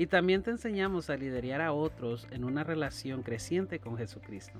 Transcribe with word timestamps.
y 0.00 0.06
también 0.06 0.42
te 0.42 0.50
enseñamos 0.50 1.10
a 1.10 1.16
liderar 1.18 1.60
a 1.60 1.74
otros 1.74 2.26
en 2.30 2.44
una 2.44 2.64
relación 2.64 3.22
creciente 3.22 3.80
con 3.80 3.98
Jesucristo. 3.98 4.58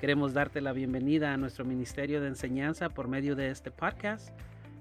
Queremos 0.00 0.32
darte 0.32 0.60
la 0.60 0.72
bienvenida 0.72 1.34
a 1.34 1.36
nuestro 1.36 1.64
ministerio 1.64 2.20
de 2.20 2.28
enseñanza 2.28 2.88
por 2.88 3.08
medio 3.08 3.34
de 3.34 3.50
este 3.50 3.72
podcast. 3.72 4.28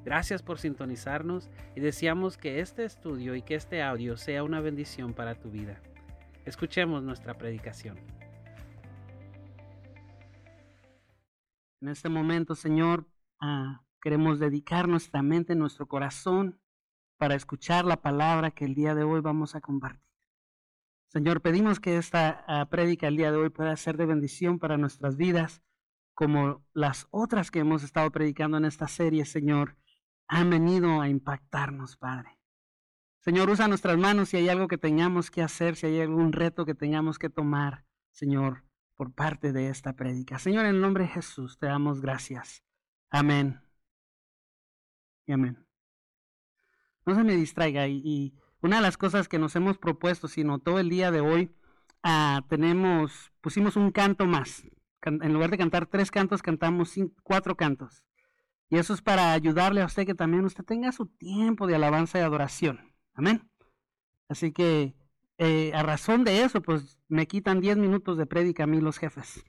Gracias 0.06 0.44
por 0.44 0.60
sintonizarnos 0.60 1.50
y 1.76 1.80
deseamos 1.80 2.38
que 2.38 2.60
este 2.60 2.86
estudio 2.86 3.34
y 3.34 3.42
que 3.42 3.56
este 3.56 3.82
audio 3.82 4.16
sea 4.16 4.44
una 4.44 4.62
bendición 4.62 5.16
para 5.16 5.34
tu 5.34 5.50
vida. 5.50 5.82
Escuchemos 6.46 7.02
nuestra 7.02 7.34
predicación. 7.34 7.98
En 11.82 11.88
este 11.88 12.10
momento, 12.10 12.54
Señor, 12.54 13.08
ah, 13.42 13.82
queremos 14.04 14.38
dedicar 14.40 14.88
nuestra 14.88 15.24
mente, 15.24 15.56
nuestro 15.56 15.88
corazón 15.88 16.60
para 17.24 17.36
escuchar 17.36 17.86
la 17.86 18.02
palabra 18.02 18.52
que 18.52 18.66
el 18.66 18.76
día 18.76 18.96
de 18.96 19.06
hoy 19.06 19.22
vamos 19.22 19.56
a 19.56 19.62
compartir. 19.62 20.04
Señor, 21.08 21.40
pedimos 21.40 21.80
que 21.80 21.96
esta 21.96 22.44
uh, 22.50 22.70
prédica 22.70 23.08
el 23.08 23.16
día 23.16 23.32
de 23.32 23.38
hoy 23.38 23.50
pueda 23.50 23.78
ser 23.78 23.96
de 23.96 24.06
bendición 24.06 24.60
para 24.60 24.76
nuestras 24.76 25.16
vidas, 25.16 25.64
como 26.16 26.66
las 26.74 27.08
otras 27.12 27.50
que 27.50 27.60
hemos 27.60 27.82
estado 27.82 28.12
predicando 28.12 28.58
en 28.58 28.66
esta 28.66 28.90
serie, 28.90 29.24
Señor, 29.24 29.78
han 30.28 30.50
venido 30.50 31.00
a 31.00 31.08
impactarnos, 31.08 31.96
Padre. 31.96 32.42
Señor, 33.22 33.50
usa 33.50 33.70
nuestras 33.70 33.98
manos 33.98 34.28
si 34.28 34.36
hay 34.36 34.50
algo 34.50 34.68
que 34.68 34.78
tengamos 34.78 35.32
que 35.32 35.44
hacer, 35.44 35.78
si 35.78 35.86
hay 35.86 36.02
algún 36.02 36.34
reto 36.34 36.66
que 36.66 36.76
tengamos 36.76 37.18
que 37.18 37.30
tomar, 37.30 37.86
Señor, 38.12 38.66
por 38.96 39.14
parte 39.14 39.54
de 39.54 39.70
esta 39.70 39.94
prédica. 39.94 40.40
Señor, 40.40 40.66
en 40.66 40.76
el 40.76 40.82
nombre 40.82 41.06
de 41.06 41.10
Jesús 41.12 41.58
te 41.58 41.68
damos 41.68 42.02
gracias. 42.02 42.66
Amén. 43.10 43.62
Y 45.26 45.32
amén 45.32 45.66
no 47.06 47.16
se 47.16 47.24
me 47.24 47.36
distraiga. 47.36 47.88
Y, 47.88 48.34
una 48.62 48.78
de 48.78 48.82
las 48.82 48.98
cosas 48.98 49.28
que 49.28 49.40
nos 49.40 49.58
hemos 49.58 49.78
propuesto, 49.78 50.30
sino 50.30 50.58
todo 50.58 50.80
el 50.80 50.90
día 50.90 51.12
de 51.12 51.20
hoy, 51.20 51.52
ah, 52.02 52.46
tenemos, 52.48 53.34
pusimos 53.42 53.76
un 53.76 53.92
canto 53.92 54.26
más. 54.26 54.64
En 55.02 55.34
lugar 55.34 55.52
de 55.52 55.58
cantar 55.58 55.86
tres 55.86 56.12
cantos, 56.12 56.42
cantamos 56.42 56.96
cuatro 57.24 57.58
cantos. 57.58 58.06
Y 58.70 58.78
eso 58.78 58.94
es 58.94 59.02
para 59.02 59.34
ayudarle 59.34 59.82
a 59.82 59.86
usted 59.86 60.06
que 60.06 60.16
también 60.16 60.46
usted 60.46 60.64
tenga 60.64 60.94
su 60.94 61.08
tiempo 61.08 61.68
de 61.68 61.76
alabanza 61.76 62.20
y 62.20 62.22
adoración. 62.22 62.94
Amén. 63.14 63.50
Así 64.30 64.54
que 64.54 64.96
eh, 65.38 65.72
a 65.74 65.84
razón 65.84 66.24
de 66.24 66.44
eso, 66.44 66.62
pues 66.62 66.98
me 67.10 67.28
quitan 67.28 67.60
diez 67.60 67.78
minutos 67.78 68.18
de 68.18 68.26
prédica 68.26 68.64
a 68.64 68.68
mí 68.68 68.80
los 68.80 68.98
jefes. 68.98 69.44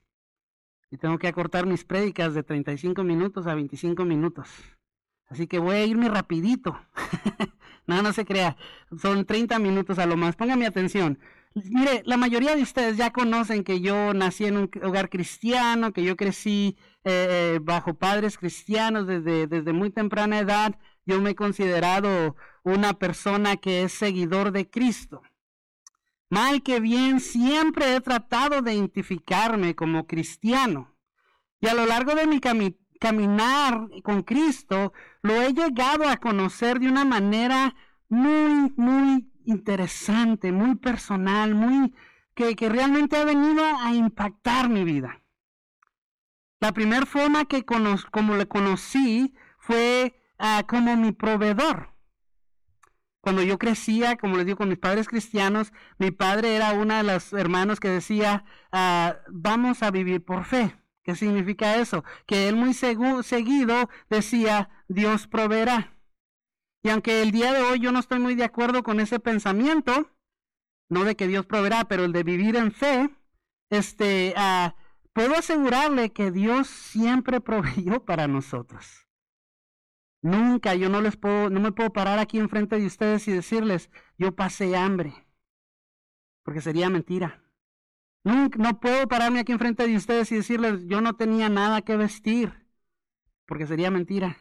Y 0.90 0.98
tengo 0.98 1.18
que 1.18 1.28
acortar 1.28 1.66
mis 1.66 1.84
prédicas 1.84 2.34
de 2.34 2.42
35 2.42 3.02
minutos 3.04 3.46
a 3.46 3.54
25 3.54 4.04
minutos. 4.04 4.48
Así 5.34 5.48
que 5.48 5.58
voy 5.58 5.74
a 5.74 5.84
irme 5.84 6.08
rapidito. 6.08 6.80
no, 7.88 8.02
no 8.02 8.12
se 8.12 8.24
crea. 8.24 8.56
Son 9.02 9.24
30 9.24 9.58
minutos 9.58 9.98
a 9.98 10.06
lo 10.06 10.16
más. 10.16 10.36
Póngame 10.36 10.64
atención. 10.64 11.18
Mire, 11.54 12.02
la 12.06 12.16
mayoría 12.16 12.54
de 12.54 12.62
ustedes 12.62 12.96
ya 12.96 13.12
conocen 13.12 13.64
que 13.64 13.80
yo 13.80 14.14
nací 14.14 14.44
en 14.44 14.58
un 14.58 14.70
hogar 14.84 15.10
cristiano, 15.10 15.92
que 15.92 16.04
yo 16.04 16.16
crecí 16.16 16.76
eh, 17.02 17.56
eh, 17.56 17.58
bajo 17.60 17.94
padres 17.94 18.38
cristianos 18.38 19.08
desde, 19.08 19.48
desde 19.48 19.72
muy 19.72 19.90
temprana 19.90 20.38
edad. 20.38 20.78
Yo 21.04 21.20
me 21.20 21.30
he 21.30 21.34
considerado 21.34 22.36
una 22.62 22.92
persona 22.92 23.56
que 23.56 23.82
es 23.82 23.92
seguidor 23.92 24.52
de 24.52 24.70
Cristo. 24.70 25.22
Mal 26.30 26.62
que 26.62 26.78
bien, 26.78 27.18
siempre 27.18 27.96
he 27.96 28.00
tratado 28.00 28.62
de 28.62 28.74
identificarme 28.74 29.74
como 29.74 30.06
cristiano. 30.06 30.94
Y 31.60 31.66
a 31.66 31.74
lo 31.74 31.86
largo 31.86 32.14
de 32.14 32.28
mi 32.28 32.38
camino, 32.38 32.76
caminar 33.04 33.90
con 34.02 34.22
Cristo, 34.22 34.94
lo 35.20 35.34
he 35.42 35.52
llegado 35.52 36.08
a 36.08 36.16
conocer 36.16 36.80
de 36.80 36.88
una 36.88 37.04
manera 37.04 37.76
muy, 38.08 38.72
muy 38.78 39.30
interesante, 39.44 40.52
muy 40.52 40.76
personal, 40.76 41.54
muy 41.54 41.92
que, 42.34 42.56
realmente 42.66 43.18
ha 43.18 43.26
venido 43.26 43.62
a 43.62 43.92
impactar 43.92 44.70
mi 44.70 44.84
vida. 44.84 45.22
La 46.60 46.72
primera 46.72 47.04
forma 47.04 47.44
que 47.44 47.66
como 47.66 48.36
le 48.36 48.48
conocí 48.48 49.34
fue 49.58 50.18
ah, 50.38 50.64
como 50.66 50.96
mi 50.96 51.12
proveedor. 51.12 51.90
Cuando 53.20 53.42
yo 53.42 53.58
crecía, 53.58 54.16
como 54.16 54.38
les 54.38 54.46
digo, 54.46 54.56
con 54.56 54.70
mis 54.70 54.78
padres 54.78 55.08
cristianos, 55.08 55.74
mi 55.98 56.10
padre 56.10 56.56
era 56.56 56.72
uno 56.72 56.96
de 56.96 57.02
los 57.02 57.34
hermanos 57.34 57.80
que 57.80 57.88
decía, 57.88 58.46
ah, 58.72 59.16
vamos 59.28 59.82
a 59.82 59.90
vivir 59.90 60.24
por 60.24 60.44
fe. 60.44 60.74
¿Qué 61.04 61.14
significa 61.14 61.76
eso? 61.76 62.02
Que 62.26 62.48
él 62.48 62.56
muy 62.56 62.72
seguido 62.72 63.90
decía, 64.08 64.70
Dios 64.88 65.26
proveerá. 65.28 65.94
Y 66.82 66.88
aunque 66.88 67.22
el 67.22 67.30
día 67.30 67.52
de 67.52 67.62
hoy 67.62 67.78
yo 67.78 67.92
no 67.92 67.98
estoy 67.98 68.18
muy 68.18 68.34
de 68.34 68.44
acuerdo 68.44 68.82
con 68.82 69.00
ese 69.00 69.20
pensamiento, 69.20 70.10
no 70.88 71.04
de 71.04 71.14
que 71.14 71.28
Dios 71.28 71.44
proveerá, 71.44 71.84
pero 71.84 72.04
el 72.04 72.12
de 72.12 72.22
vivir 72.22 72.56
en 72.56 72.72
fe, 72.72 73.10
este, 73.70 74.32
ah, 74.36 74.76
puedo 75.12 75.34
asegurarle 75.34 76.12
que 76.12 76.30
Dios 76.30 76.68
siempre 76.68 77.40
proveyó 77.42 78.04
para 78.04 78.26
nosotros. 78.26 79.06
Nunca, 80.22 80.74
yo 80.74 80.88
no 80.88 81.02
les 81.02 81.18
puedo, 81.18 81.50
no 81.50 81.60
me 81.60 81.72
puedo 81.72 81.92
parar 81.92 82.18
aquí 82.18 82.38
enfrente 82.38 82.78
de 82.78 82.86
ustedes 82.86 83.28
y 83.28 83.32
decirles, 83.32 83.90
yo 84.16 84.34
pasé 84.34 84.74
hambre, 84.74 85.12
porque 86.42 86.62
sería 86.62 86.88
mentira. 86.88 87.43
No, 88.24 88.48
puedo 88.80 89.06
pararme 89.06 89.40
aquí 89.40 89.52
enfrente 89.52 89.86
de 89.86 89.96
ustedes 89.96 90.32
y 90.32 90.36
decirles, 90.36 90.86
yo 90.86 91.02
no 91.02 91.14
tenía 91.14 91.50
nada 91.50 91.82
que 91.82 91.96
vestir, 91.96 92.54
porque 93.46 93.66
sería 93.66 93.90
mentira. 93.90 94.38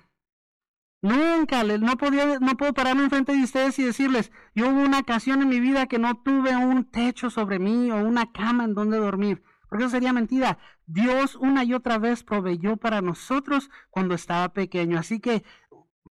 Nunca, 1.02 1.64
no, 1.64 1.98
podía, 1.98 2.40
no 2.40 2.56
puedo 2.56 2.74
pararme 2.74 3.04
enfrente 3.04 3.34
de 3.34 3.44
ustedes 3.44 3.78
y 3.80 3.84
decirles, 3.84 4.32
yo 4.56 4.70
hubo 4.70 4.82
una 4.82 5.00
ocasión 5.00 5.42
en 5.42 5.50
mi 5.50 5.60
vida 5.60 5.88
que 5.88 6.00
no 6.00 6.16
tuve 6.24 6.56
un 6.56 6.86
techo 6.86 7.30
sobre 7.30 7.60
mí 7.60 7.92
o 7.92 7.98
una 7.98 8.32
cama 8.32 8.64
en 8.64 8.74
donde 8.74 8.98
dormir, 8.98 9.44
porque 9.68 9.84
eso 9.84 9.92
sería 9.92 10.14
mentira. 10.14 10.60
Dios 10.86 11.36
una 11.36 11.66
y 11.66 11.74
otra 11.74 11.98
vez 11.98 12.24
proveyó 12.24 12.78
para 12.78 13.02
nosotros 13.02 13.70
cuando 13.90 14.16
estaba 14.16 14.54
pequeño. 14.54 14.98
Así 14.98 15.20
que 15.20 15.44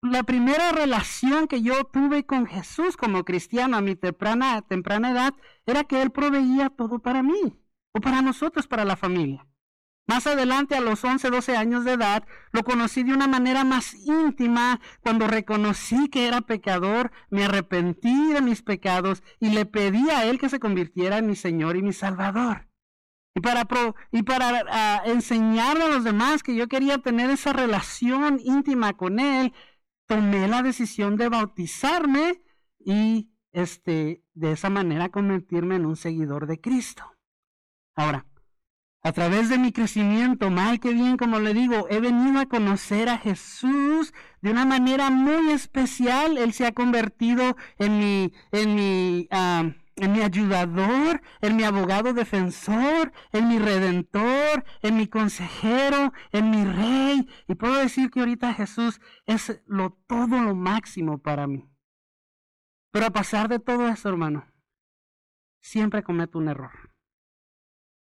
la 0.02 0.24
primera 0.24 0.72
relación 0.72 1.48
que 1.48 1.62
yo 1.62 1.84
tuve 1.84 2.26
con 2.26 2.46
Jesús 2.46 2.98
como 2.98 3.24
cristiano 3.24 3.78
a 3.78 3.80
mi 3.80 3.96
temprana, 3.96 4.60
temprana 4.60 5.12
edad 5.12 5.34
era 5.64 5.84
que 5.84 6.02
Él 6.02 6.10
proveía 6.10 6.68
todo 6.68 6.98
para 6.98 7.22
mí 7.22 7.61
o 7.92 8.00
para 8.00 8.22
nosotros, 8.22 8.66
para 8.66 8.84
la 8.84 8.96
familia. 8.96 9.46
Más 10.06 10.26
adelante, 10.26 10.74
a 10.74 10.80
los 10.80 11.04
11, 11.04 11.30
12 11.30 11.56
años 11.56 11.84
de 11.84 11.92
edad, 11.92 12.26
lo 12.50 12.64
conocí 12.64 13.04
de 13.04 13.14
una 13.14 13.28
manera 13.28 13.62
más 13.64 13.94
íntima 13.94 14.80
cuando 15.00 15.28
reconocí 15.28 16.08
que 16.08 16.26
era 16.26 16.40
pecador, 16.40 17.12
me 17.30 17.44
arrepentí 17.44 18.32
de 18.32 18.42
mis 18.42 18.62
pecados 18.62 19.22
y 19.38 19.50
le 19.50 19.64
pedí 19.64 20.10
a 20.10 20.24
Él 20.24 20.38
que 20.38 20.48
se 20.48 20.58
convirtiera 20.58 21.18
en 21.18 21.28
mi 21.28 21.36
Señor 21.36 21.76
y 21.76 21.82
mi 21.82 21.92
Salvador. 21.92 22.68
Y 23.34 23.40
para, 23.40 23.66
y 24.10 24.22
para 24.24 25.02
enseñarle 25.06 25.84
a 25.84 25.88
los 25.88 26.04
demás 26.04 26.42
que 26.42 26.54
yo 26.54 26.68
quería 26.68 26.98
tener 26.98 27.30
esa 27.30 27.52
relación 27.52 28.40
íntima 28.42 28.94
con 28.94 29.20
Él, 29.20 29.54
tomé 30.06 30.48
la 30.48 30.62
decisión 30.62 31.16
de 31.16 31.28
bautizarme 31.28 32.42
y 32.78 33.30
este, 33.52 34.24
de 34.34 34.52
esa 34.52 34.68
manera 34.68 35.10
convertirme 35.10 35.76
en 35.76 35.86
un 35.86 35.96
seguidor 35.96 36.46
de 36.46 36.60
Cristo. 36.60 37.11
Ahora, 37.94 38.26
a 39.04 39.12
través 39.12 39.48
de 39.48 39.58
mi 39.58 39.72
crecimiento, 39.72 40.48
mal 40.50 40.78
que 40.78 40.92
bien, 40.92 41.16
como 41.16 41.40
le 41.40 41.54
digo, 41.54 41.88
he 41.90 41.98
venido 41.98 42.38
a 42.38 42.46
conocer 42.46 43.08
a 43.08 43.18
Jesús 43.18 44.14
de 44.40 44.50
una 44.52 44.64
manera 44.64 45.10
muy 45.10 45.50
especial. 45.50 46.38
Él 46.38 46.52
se 46.52 46.66
ha 46.66 46.72
convertido 46.72 47.56
en 47.78 47.98
mi, 47.98 48.32
en 48.52 48.74
mi, 48.76 49.28
en 49.30 50.12
mi 50.12 50.20
ayudador, 50.22 51.20
en 51.40 51.56
mi 51.56 51.64
abogado 51.64 52.12
defensor, 52.12 53.12
en 53.32 53.48
mi 53.48 53.58
redentor, 53.58 54.64
en 54.82 54.96
mi 54.96 55.08
consejero, 55.08 56.12
en 56.30 56.50
mi 56.50 56.64
rey. 56.64 57.28
Y 57.48 57.56
puedo 57.56 57.74
decir 57.74 58.08
que 58.08 58.20
ahorita 58.20 58.54
Jesús 58.54 59.00
es 59.26 59.60
lo 59.66 59.98
todo 60.06 60.40
lo 60.40 60.54
máximo 60.54 61.18
para 61.18 61.48
mí. 61.48 61.68
Pero 62.92 63.06
a 63.06 63.10
pasar 63.10 63.48
de 63.48 63.58
todo 63.58 63.88
eso, 63.88 64.08
hermano, 64.08 64.46
siempre 65.60 66.04
cometo 66.04 66.38
un 66.38 66.48
error 66.48 66.91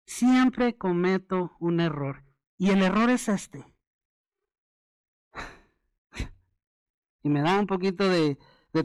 siempre 0.10 0.76
cometo 0.76 1.56
un 1.60 1.80
error. 1.80 2.24
Y 2.58 2.72
el 2.72 2.82
error 2.82 3.10
es 3.12 3.30
este. 3.30 3.64
Y 7.22 7.30
me 7.30 7.42
da 7.42 7.60
un 7.60 7.68
poquito 7.68 8.10
de, 8.10 8.38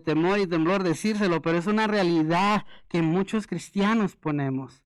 temor 0.05 0.39
y 0.39 0.47
temblor 0.47 0.83
decírselo, 0.83 1.41
pero 1.41 1.57
es 1.57 1.67
una 1.67 1.87
realidad 1.87 2.67
que 2.89 3.01
muchos 3.01 3.47
cristianos 3.47 4.17
ponemos. 4.17 4.85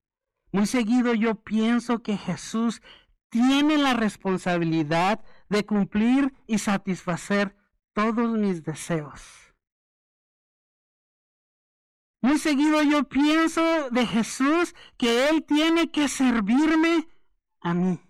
Muy 0.53 0.67
seguido 0.67 1.13
yo 1.13 1.35
pienso 1.35 2.03
que 2.03 2.17
Jesús 2.17 2.83
tiene 3.31 3.77
la 3.77 3.95
responsabilidad 3.95 5.25
de 5.49 5.67
cumplir 5.67 6.35
y 6.47 6.59
satisfacer 6.59 7.57
todos 7.95 8.39
mis 8.39 8.63
deseos. 8.63 9.48
Muy 12.21 12.39
seguido 12.39 12.83
yo 12.83 13.05
pienso 13.05 13.91
de 13.91 14.07
Jesús 14.07 14.75
que 14.97 15.29
Él 15.29 15.45
tiene 15.45 15.91
que 15.91 16.09
servirme 16.09 17.07
a 17.61 17.75
mí. 17.75 18.01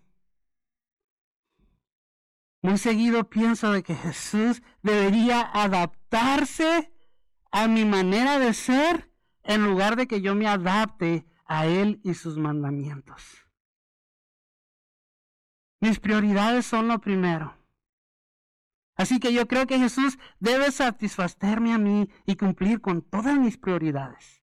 Muy 2.63 2.79
seguido 2.79 3.29
pienso 3.29 3.73
de 3.73 3.83
que 3.83 3.95
Jesús 3.95 4.63
debería 4.83 5.41
adaptarse 5.41 6.93
a 7.51 7.69
mi 7.69 7.85
manera 7.85 8.39
de 8.39 8.55
ser 8.55 9.11
en 9.43 9.65
lugar 9.65 9.97
de 9.97 10.07
que 10.07 10.21
yo 10.21 10.35
me 10.35 10.49
adapte 10.49 11.27
a 11.47 11.67
Él 11.67 12.01
y 12.03 12.15
sus 12.15 12.39
mandamientos. 12.39 13.47
Mis 15.81 16.01
prioridades 16.01 16.67
son 16.67 16.89
lo 16.89 16.99
primero. 16.99 17.58
Así 18.99 19.21
que 19.21 19.33
yo 19.33 19.47
creo 19.47 19.67
que 19.69 19.79
Jesús 19.79 20.19
debe 20.41 20.73
satisfacerme 20.73 21.73
a 21.73 21.79
mí 21.79 22.11
y 22.27 22.35
cumplir 22.35 22.81
con 22.81 23.01
todas 23.01 23.39
mis 23.39 23.57
prioridades. 23.57 24.43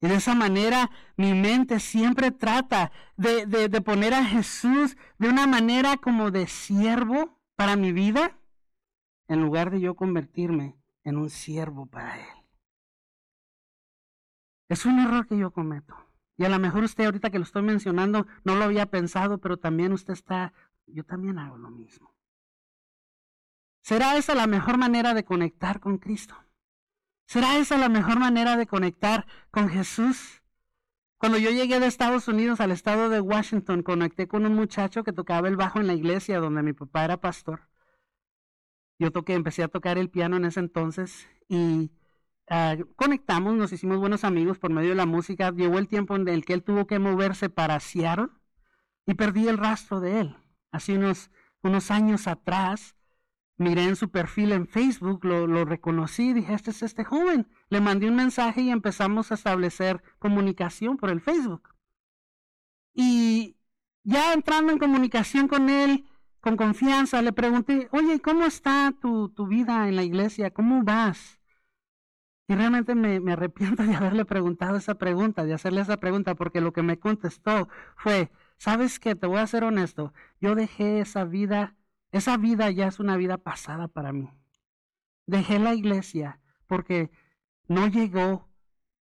Y 0.00 0.08
de 0.08 0.14
esa 0.14 0.34
manera 0.34 0.90
mi 1.16 1.34
mente 1.34 1.78
siempre 1.78 2.30
trata 2.30 2.90
de, 3.18 3.68
poner 3.82 4.14
a 4.14 4.24
Jesús 4.24 4.96
de 5.18 5.28
una 5.28 5.46
manera 5.46 5.98
como 5.98 6.30
de 6.30 6.46
siervo 6.46 7.38
para 7.54 7.76
mi 7.76 7.92
vida, 7.92 8.38
en 9.28 9.42
lugar 9.42 9.70
de 9.70 9.80
yo 9.80 9.94
convertirme 9.94 10.76
en 11.04 11.18
un 11.18 11.28
siervo 11.28 11.84
para 11.84 12.18
Él. 12.18 12.46
Es 14.70 14.86
un 14.86 14.98
error 15.00 15.26
que 15.26 15.36
yo 15.36 15.50
cometo. 15.50 15.94
Y 16.38 16.44
a 16.44 16.48
lo 16.48 16.58
mejor 16.58 16.84
usted 16.84 17.04
ahorita 17.04 17.30
que 17.30 17.38
lo 17.38 17.44
estoy 17.44 17.62
mencionando 17.62 18.26
no 18.42 18.56
lo 18.56 18.64
había 18.64 18.86
pensado, 18.86 19.38
pero 19.38 19.58
también 19.58 19.92
usted 19.92 20.14
está, 20.14 20.54
yo 20.86 21.04
también 21.04 21.38
hago 21.38 21.58
lo 21.58 21.70
mismo. 21.70 22.15
¿Será 23.86 24.16
esa 24.16 24.34
la 24.34 24.48
mejor 24.48 24.78
manera 24.78 25.14
de 25.14 25.24
conectar 25.24 25.78
con 25.78 25.98
Cristo? 25.98 26.34
¿Será 27.24 27.56
esa 27.56 27.78
la 27.78 27.88
mejor 27.88 28.18
manera 28.18 28.56
de 28.56 28.66
conectar 28.66 29.28
con 29.52 29.68
Jesús? 29.68 30.42
Cuando 31.18 31.38
yo 31.38 31.52
llegué 31.52 31.78
de 31.78 31.86
Estados 31.86 32.26
Unidos 32.26 32.58
al 32.58 32.72
estado 32.72 33.10
de 33.10 33.20
Washington, 33.20 33.84
conecté 33.84 34.26
con 34.26 34.44
un 34.44 34.56
muchacho 34.56 35.04
que 35.04 35.12
tocaba 35.12 35.46
el 35.46 35.54
bajo 35.54 35.78
en 35.78 35.86
la 35.86 35.94
iglesia 35.94 36.40
donde 36.40 36.64
mi 36.64 36.72
papá 36.72 37.04
era 37.04 37.20
pastor. 37.20 37.68
Yo 38.98 39.12
toqué, 39.12 39.34
empecé 39.34 39.62
a 39.62 39.68
tocar 39.68 39.98
el 39.98 40.10
piano 40.10 40.36
en 40.36 40.46
ese 40.46 40.58
entonces 40.58 41.28
y 41.48 41.92
ah, 42.50 42.74
conectamos, 42.96 43.54
nos 43.54 43.72
hicimos 43.72 43.98
buenos 43.98 44.24
amigos 44.24 44.58
por 44.58 44.72
medio 44.72 44.88
de 44.88 44.96
la 44.96 45.06
música. 45.06 45.52
Llegó 45.52 45.78
el 45.78 45.86
tiempo 45.86 46.16
en 46.16 46.26
el 46.26 46.44
que 46.44 46.54
él 46.54 46.64
tuvo 46.64 46.88
que 46.88 46.98
moverse 46.98 47.50
para 47.50 47.78
Seattle 47.78 48.30
y 49.06 49.14
perdí 49.14 49.46
el 49.46 49.58
rastro 49.58 50.00
de 50.00 50.22
él. 50.22 50.36
Hace 50.72 50.98
unos, 50.98 51.30
unos 51.62 51.92
años 51.92 52.26
atrás 52.26 52.95
miré 53.58 53.84
en 53.84 53.96
su 53.96 54.10
perfil 54.10 54.52
en 54.52 54.66
Facebook, 54.66 55.24
lo, 55.24 55.46
lo 55.46 55.64
reconocí, 55.64 56.32
dije, 56.32 56.54
este 56.54 56.70
es 56.70 56.82
este 56.82 57.04
joven. 57.04 57.48
Le 57.68 57.80
mandé 57.80 58.08
un 58.08 58.16
mensaje 58.16 58.62
y 58.62 58.70
empezamos 58.70 59.30
a 59.30 59.34
establecer 59.34 60.02
comunicación 60.18 60.96
por 60.96 61.10
el 61.10 61.20
Facebook. 61.20 61.74
Y 62.94 63.56
ya 64.04 64.32
entrando 64.32 64.72
en 64.72 64.78
comunicación 64.78 65.48
con 65.48 65.68
él, 65.68 66.06
con 66.40 66.56
confianza, 66.56 67.22
le 67.22 67.32
pregunté, 67.32 67.88
oye, 67.92 68.20
¿cómo 68.20 68.44
está 68.46 68.92
tu, 69.00 69.30
tu 69.30 69.46
vida 69.46 69.88
en 69.88 69.96
la 69.96 70.04
iglesia? 70.04 70.52
¿Cómo 70.52 70.82
vas? 70.84 71.40
Y 72.48 72.54
realmente 72.54 72.94
me, 72.94 73.20
me, 73.20 73.32
arrepiento 73.32 73.82
de 73.82 73.94
haberle 73.96 74.24
preguntado 74.24 74.76
esa 74.76 74.94
pregunta, 74.96 75.44
de 75.44 75.54
hacerle 75.54 75.80
esa 75.80 75.96
pregunta, 75.98 76.34
porque 76.36 76.60
lo 76.60 76.72
que 76.72 76.82
me 76.82 76.98
contestó 76.98 77.68
fue, 77.96 78.30
¿sabes 78.58 79.00
qué? 79.00 79.16
Te 79.16 79.26
voy 79.26 79.38
a 79.38 79.46
ser 79.46 79.64
honesto, 79.64 80.12
yo 80.40 80.54
dejé 80.54 81.00
esa 81.00 81.24
vida 81.24 81.74
esa 82.16 82.36
vida 82.36 82.70
ya 82.70 82.88
es 82.88 83.00
una 83.00 83.16
vida 83.16 83.38
pasada 83.38 83.88
para 83.88 84.12
mí. 84.12 84.30
Dejé 85.26 85.58
la 85.58 85.74
iglesia 85.74 86.40
porque 86.66 87.10
no 87.68 87.88
llegó, 87.88 88.48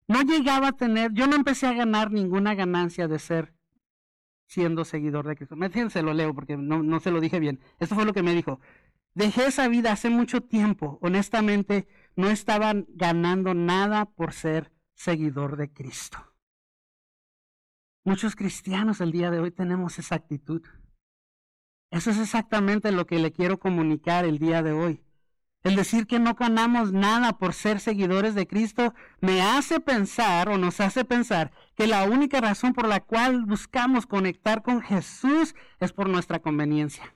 no 0.07 0.21
llegaba 0.21 0.69
a 0.69 0.71
tener, 0.73 1.11
yo 1.13 1.27
no 1.27 1.35
empecé 1.35 1.67
a 1.67 1.73
ganar 1.73 2.11
ninguna 2.11 2.55
ganancia 2.55 3.07
de 3.07 3.19
ser 3.19 3.53
siendo 4.47 4.85
seguidor 4.85 5.27
de 5.27 5.35
Cristo. 5.35 5.55
se 5.89 6.01
lo 6.01 6.13
leo 6.13 6.33
porque 6.33 6.57
no, 6.57 6.83
no 6.83 6.99
se 6.99 7.11
lo 7.11 7.19
dije 7.19 7.39
bien. 7.39 7.59
Esto 7.79 7.95
fue 7.95 8.05
lo 8.05 8.13
que 8.13 8.23
me 8.23 8.33
dijo. 8.33 8.59
Dejé 9.13 9.47
esa 9.47 9.67
vida 9.67 9.91
hace 9.91 10.09
mucho 10.09 10.41
tiempo. 10.41 10.99
Honestamente, 11.01 11.87
no 12.15 12.29
estaban 12.29 12.85
ganando 12.89 13.53
nada 13.53 14.05
por 14.05 14.33
ser 14.33 14.71
seguidor 14.93 15.57
de 15.57 15.71
Cristo. 15.71 16.17
Muchos 18.03 18.35
cristianos 18.35 19.01
el 19.01 19.11
día 19.11 19.31
de 19.31 19.39
hoy 19.39 19.51
tenemos 19.51 19.97
esa 19.99 20.15
actitud. 20.15 20.61
Eso 21.95 22.11
es 22.11 22.19
exactamente 22.19 22.91
lo 22.91 23.07
que 23.07 23.19
le 23.19 23.31
quiero 23.31 23.57
comunicar 23.57 24.25
el 24.25 24.37
día 24.37 24.61
de 24.61 24.73
hoy. 24.73 25.01
El 25.63 25.77
decir 25.77 26.07
que 26.07 26.19
no 26.19 26.33
ganamos 26.33 26.91
nada 26.91 27.37
por 27.37 27.53
ser 27.53 27.79
seguidores 27.79 28.35
de 28.35 28.47
Cristo 28.47 28.93
me 29.21 29.41
hace 29.41 29.79
pensar 29.79 30.49
o 30.49 30.57
nos 30.57 30.81
hace 30.81 31.05
pensar 31.05 31.53
que 31.73 31.87
la 31.87 32.03
única 32.03 32.41
razón 32.41 32.73
por 32.73 32.85
la 32.85 32.99
cual 32.99 33.45
buscamos 33.45 34.07
conectar 34.07 34.61
con 34.61 34.81
Jesús 34.81 35.55
es 35.79 35.93
por 35.93 36.09
nuestra 36.09 36.41
conveniencia. 36.41 37.15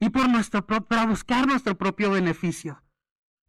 Y 0.00 0.08
por 0.08 0.30
nuestro 0.30 0.66
para 0.66 1.04
buscar 1.04 1.46
nuestro 1.46 1.76
propio 1.76 2.12
beneficio. 2.12 2.82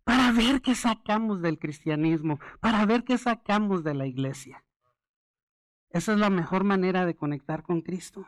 Para 0.03 0.33
ver 0.33 0.61
qué 0.61 0.75
sacamos 0.75 1.41
del 1.41 1.59
cristianismo, 1.59 2.41
para 2.59 2.85
ver 2.85 3.05
qué 3.05 3.17
sacamos 3.17 3.85
de 3.85 3.93
la 3.93 4.05
iglesia. 4.05 4.65
Esa 5.91 6.11
es 6.11 6.19
la 6.19 6.29
mejor 6.29 6.65
manera 6.65 7.05
de 7.05 7.15
conectar 7.15 7.63
con 7.63 7.81
Cristo. 7.81 8.27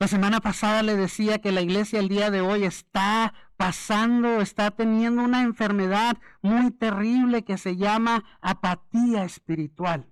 La 0.00 0.06
semana 0.06 0.40
pasada 0.40 0.84
le 0.84 0.94
decía 0.94 1.40
que 1.40 1.50
la 1.50 1.60
iglesia 1.60 1.98
el 1.98 2.08
día 2.08 2.30
de 2.30 2.40
hoy 2.40 2.62
está 2.62 3.34
pasando, 3.56 4.40
está 4.40 4.70
teniendo 4.70 5.22
una 5.22 5.42
enfermedad 5.42 6.18
muy 6.40 6.70
terrible 6.70 7.42
que 7.42 7.58
se 7.58 7.76
llama 7.76 8.24
apatía 8.40 9.24
espiritual. 9.24 10.08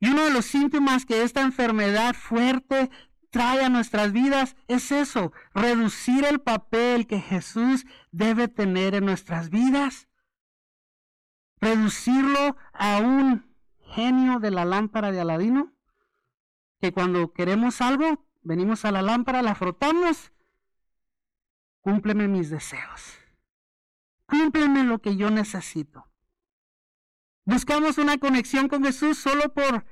Y 0.00 0.08
uno 0.08 0.24
de 0.24 0.30
los 0.30 0.46
síntomas 0.46 1.04
que 1.04 1.22
esta 1.22 1.42
enfermedad 1.42 2.14
fuerte 2.14 2.90
trae 3.30 3.62
a 3.62 3.68
nuestras 3.68 4.12
vidas 4.12 4.56
es 4.68 4.90
eso, 4.90 5.32
reducir 5.54 6.24
el 6.24 6.40
papel 6.40 7.06
que 7.06 7.20
Jesús 7.20 7.84
debe 8.10 8.48
tener 8.48 8.94
en 8.94 9.04
nuestras 9.04 9.50
vidas, 9.50 10.08
reducirlo 11.60 12.56
a 12.72 12.98
un 12.98 13.54
genio 13.80 14.38
de 14.38 14.50
la 14.50 14.64
lámpara 14.64 15.12
de 15.12 15.20
Aladino, 15.20 15.74
que 16.80 16.92
cuando 16.92 17.32
queremos 17.34 17.82
algo 17.82 18.25
Venimos 18.46 18.84
a 18.84 18.92
la 18.92 19.02
lámpara, 19.02 19.42
la 19.42 19.56
frotamos. 19.56 20.30
Cúmpleme 21.80 22.28
mis 22.28 22.48
deseos. 22.48 23.18
Cúmpleme 24.26 24.84
lo 24.84 25.00
que 25.00 25.16
yo 25.16 25.30
necesito. 25.30 26.06
Buscamos 27.44 27.98
una 27.98 28.18
conexión 28.18 28.68
con 28.68 28.84
Jesús 28.84 29.18
solo 29.18 29.52
por 29.52 29.84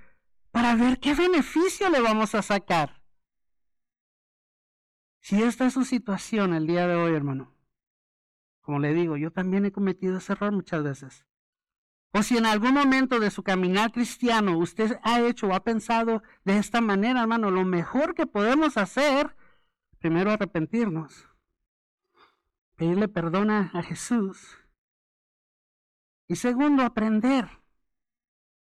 para 0.52 0.76
ver 0.76 1.00
qué 1.00 1.16
beneficio 1.16 1.90
le 1.90 2.00
vamos 2.00 2.36
a 2.36 2.42
sacar. 2.42 3.02
Si 5.20 5.42
esta 5.42 5.66
es 5.66 5.72
su 5.72 5.84
situación 5.84 6.54
el 6.54 6.68
día 6.68 6.86
de 6.86 6.94
hoy, 6.94 7.12
hermano, 7.12 7.52
como 8.60 8.78
le 8.78 8.94
digo, 8.94 9.16
yo 9.16 9.32
también 9.32 9.64
he 9.64 9.72
cometido 9.72 10.18
ese 10.18 10.32
error 10.32 10.52
muchas 10.52 10.84
veces. 10.84 11.26
O 12.16 12.22
si 12.22 12.36
en 12.36 12.46
algún 12.46 12.74
momento 12.74 13.18
de 13.18 13.32
su 13.32 13.42
caminar 13.42 13.90
cristiano 13.90 14.56
usted 14.56 15.00
ha 15.02 15.20
hecho 15.20 15.48
o 15.48 15.54
ha 15.54 15.64
pensado 15.64 16.22
de 16.44 16.58
esta 16.58 16.80
manera, 16.80 17.22
hermano, 17.22 17.50
lo 17.50 17.64
mejor 17.64 18.14
que 18.14 18.24
podemos 18.24 18.76
hacer, 18.76 19.34
primero 19.98 20.30
arrepentirnos, 20.30 21.28
pedirle 22.76 23.08
perdón 23.08 23.50
a 23.50 23.82
Jesús. 23.82 24.56
Y 26.28 26.36
segundo, 26.36 26.84
aprender. 26.84 27.48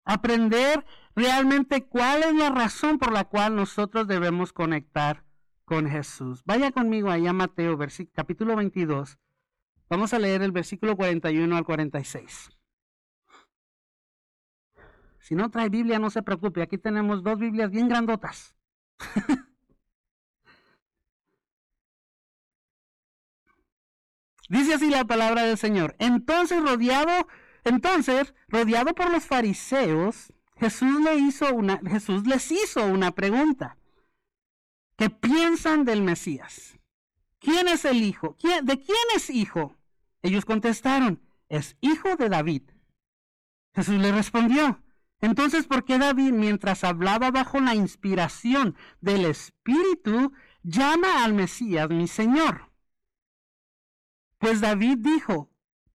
Aprender 0.07 0.87
realmente 1.15 1.85
cuál 1.85 2.23
es 2.23 2.35
la 2.35 2.49
razón 2.49 2.99
por 2.99 3.13
la 3.13 3.25
cual 3.25 3.55
nosotros 3.55 4.09
debemos 4.09 4.55
conectar 4.55 5.25
con 5.67 5.91
Jesús. 5.91 6.43
Vaya 6.47 6.73
conmigo 6.73 7.11
allá 7.11 7.31
a 7.31 7.35
Mateo, 7.35 7.77
capítulo 8.15 8.57
22. 8.57 9.19
Vamos 9.91 10.15
a 10.15 10.19
leer 10.19 10.41
el 10.41 10.53
versículo 10.53 10.97
41 10.97 11.55
al 11.55 11.65
46. 11.67 12.56
Si 15.27 15.35
no 15.35 15.51
trae 15.51 15.69
Biblia, 15.69 15.99
no 15.99 16.09
se 16.09 16.23
preocupe. 16.23 16.63
Aquí 16.63 16.79
tenemos 16.79 17.25
dos 17.25 17.37
Biblias 17.37 17.73
bien 17.73 17.89
grandotas. 17.89 18.55
Dice 24.49 24.75
así 24.75 24.89
la 24.89 25.05
palabra 25.05 25.43
del 25.43 25.59
Señor. 25.59 25.97
Entonces 25.99 26.63
rodeado, 26.63 27.27
entonces 27.65 28.35
rodeado 28.47 28.95
por 28.95 29.11
los 29.11 29.25
fariseos, 29.25 30.33
Jesús 30.59 31.01
hizo 31.19 31.53
una, 31.53 31.81
Jesús 31.85 32.25
les 32.25 32.53
hizo 32.53 32.87
una 32.87 33.11
pregunta. 33.11 33.79
¿Qué 34.97 35.11
piensan 35.11 35.85
del 35.85 36.03
Mesías? 36.03 36.79
¿Quién 37.41 37.67
es 37.67 37.85
el 37.85 38.01
hijo? 38.01 38.37
¿De 38.63 38.79
quién 38.79 39.07
es 39.17 39.29
hijo? 39.29 39.75
Ellos 40.23 40.45
contestaron, 40.45 41.21
es 41.49 41.77
hijo 41.81 42.15
de 42.15 42.29
David. 42.29 42.63
Jesús 43.75 43.97
le 43.97 44.13
respondió, 44.13 44.86
Entonces, 45.21 45.67
¿por 45.67 45.85
qué 45.85 45.99
David, 45.99 46.33
mientras 46.33 46.85
hablaba 46.85 47.31
bajo 47.31 47.59
la 47.61 47.75
inspiración 47.75 48.77
del 49.01 49.25
Espíritu, 49.25 50.33
llama 50.63 51.25
al 51.25 51.33
Mesías 51.33 51.89
mi 51.89 52.07
Señor? 52.07 52.71
Pues 54.39 54.61
David 54.61 54.99
dijo, 54.99 55.51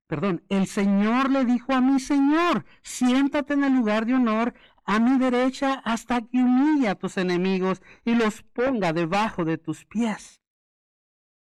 perdón, 0.07 0.43
el 0.49 0.67
Señor 0.67 1.29
le 1.29 1.45
dijo 1.45 1.73
a 1.73 1.81
mi 1.81 1.99
Señor, 1.99 2.65
siéntate 2.81 3.53
en 3.53 3.63
el 3.63 3.73
lugar 3.73 4.05
de 4.05 4.15
honor 4.15 4.55
a 4.83 4.99
mi 4.99 5.19
derecha 5.19 5.75
hasta 5.85 6.21
que 6.21 6.37
humille 6.37 6.89
a 6.89 6.95
tus 6.95 7.17
enemigos 7.17 7.81
y 8.03 8.15
los 8.15 8.41
ponga 8.41 8.91
debajo 8.93 9.45
de 9.45 9.57
tus 9.57 9.85
pies. 9.85 10.41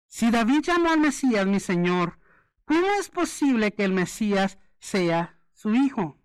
Si 0.07 0.31
David 0.31 0.61
llamó 0.63 0.91
al 0.91 1.01
Mesías 1.01 1.47
mi 1.47 1.61
Señor, 1.61 2.19
¿cómo 2.65 2.87
es 2.99 3.09
posible 3.09 3.73
que 3.73 3.85
el 3.85 3.93
Mesías 3.93 4.59
sea 4.79 5.39
su 5.55 5.75
hijo? 5.75 6.20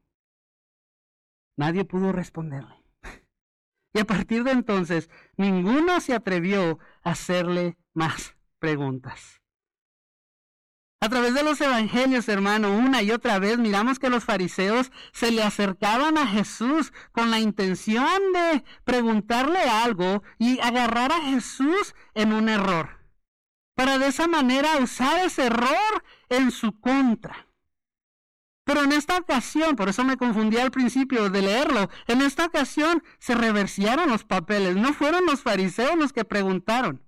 Nadie 1.58 1.86
pudo 1.86 2.12
responderle. 2.12 2.76
Y 3.94 4.00
a 4.00 4.06
partir 4.06 4.44
de 4.44 4.52
entonces, 4.52 5.10
ninguno 5.38 6.02
se 6.02 6.14
atrevió 6.14 6.80
a 7.04 7.12
hacerle 7.12 7.78
más 7.94 8.36
preguntas. 8.60 9.42
A 11.06 11.08
través 11.08 11.34
de 11.34 11.44
los 11.44 11.62
evangelios, 11.62 12.28
hermano, 12.30 12.76
una 12.76 13.02
y 13.04 13.12
otra 13.12 13.38
vez 13.38 13.58
miramos 13.58 14.00
que 14.00 14.10
los 14.10 14.24
fariseos 14.24 14.92
se 15.14 15.32
le 15.32 15.44
acercaban 15.44 16.18
a 16.18 16.26
Jesús 16.26 16.92
con 17.12 17.30
la 17.32 17.40
intención 17.40 18.08
de 18.34 18.64
preguntarle 18.84 19.60
algo 19.60 20.24
y 20.40 20.60
agarrar 20.62 21.12
a 21.12 21.22
Jesús 21.22 21.94
en 22.16 22.34
un 22.34 22.50
error, 22.50 23.02
para 23.76 23.98
de 23.98 24.08
esa 24.08 24.28
manera 24.28 24.78
usar 24.78 25.24
ese 25.24 25.46
error 25.46 26.04
en 26.30 26.50
su 26.50 26.80
contra. 26.80 27.45
Pero 28.66 28.84
en 28.84 28.92
esta 28.92 29.18
ocasión, 29.18 29.76
por 29.76 29.90
eso 29.90 30.04
me 30.04 30.18
confundí 30.18 30.58
al 30.58 30.72
principio 30.72 31.30
de 31.30 31.44
leerlo, 31.44 31.88
en 32.08 32.22
esta 32.22 32.46
ocasión 32.46 33.04
se 33.20 33.36
reversiaron 33.36 34.10
los 34.10 34.24
papeles, 34.24 34.76
no 34.76 34.92
fueron 34.92 35.26
los 35.28 35.42
fariseos 35.42 35.96
los 35.96 36.12
que 36.12 36.26
preguntaron, 36.26 37.04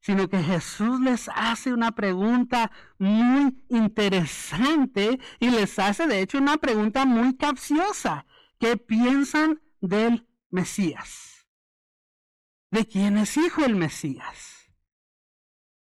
sino 0.00 0.30
que 0.30 0.42
Jesús 0.42 0.98
les 1.00 1.28
hace 1.34 1.74
una 1.74 1.92
pregunta 1.92 2.72
muy 2.98 3.54
interesante 3.68 5.20
y 5.38 5.50
les 5.50 5.78
hace 5.78 6.06
de 6.06 6.22
hecho 6.22 6.38
una 6.38 6.56
pregunta 6.56 7.04
muy 7.04 7.36
capciosa. 7.36 8.24
¿Qué 8.58 8.78
piensan 8.78 9.60
del 9.82 10.26
Mesías? 10.50 11.46
¿De 12.70 12.86
quién 12.86 13.18
es 13.18 13.36
hijo 13.36 13.62
el 13.62 13.76
Mesías? 13.76 14.51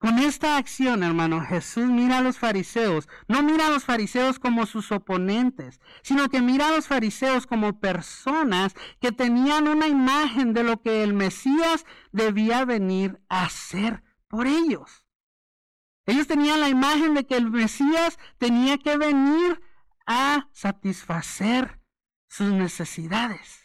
Con 0.01 0.19
esta 0.19 0.57
acción, 0.57 1.03
hermano, 1.03 1.43
Jesús 1.43 1.85
mira 1.85 2.19
a 2.19 2.23
los 2.23 2.39
fariseos, 2.39 3.07
no 3.29 3.43
mira 3.43 3.67
a 3.67 3.71
los 3.71 3.85
fariseos 3.85 4.39
como 4.39 4.65
sus 4.65 4.91
oponentes, 4.93 5.79
sino 6.01 6.31
que 6.31 6.41
mira 6.41 6.69
a 6.69 6.71
los 6.71 6.87
fariseos 6.87 7.47
como 7.47 7.81
personas 7.81 8.75
que 8.99 9.13
tenían 9.13 9.69
una 9.69 9.89
imagen 9.89 10.55
de 10.55 10.63
lo 10.63 10.81
que 10.81 11.03
el 11.03 11.13
Mesías 11.13 11.85
debía 12.13 12.65
venir 12.65 13.21
a 13.29 13.45
hacer 13.45 14.03
por 14.27 14.47
ellos. 14.47 15.05
Ellos 16.07 16.27
tenían 16.27 16.61
la 16.61 16.71
imagen 16.71 17.13
de 17.13 17.27
que 17.27 17.37
el 17.37 17.51
Mesías 17.51 18.19
tenía 18.39 18.79
que 18.79 18.97
venir 18.97 19.61
a 20.07 20.49
satisfacer 20.53 21.79
sus 22.27 22.51
necesidades. 22.53 23.60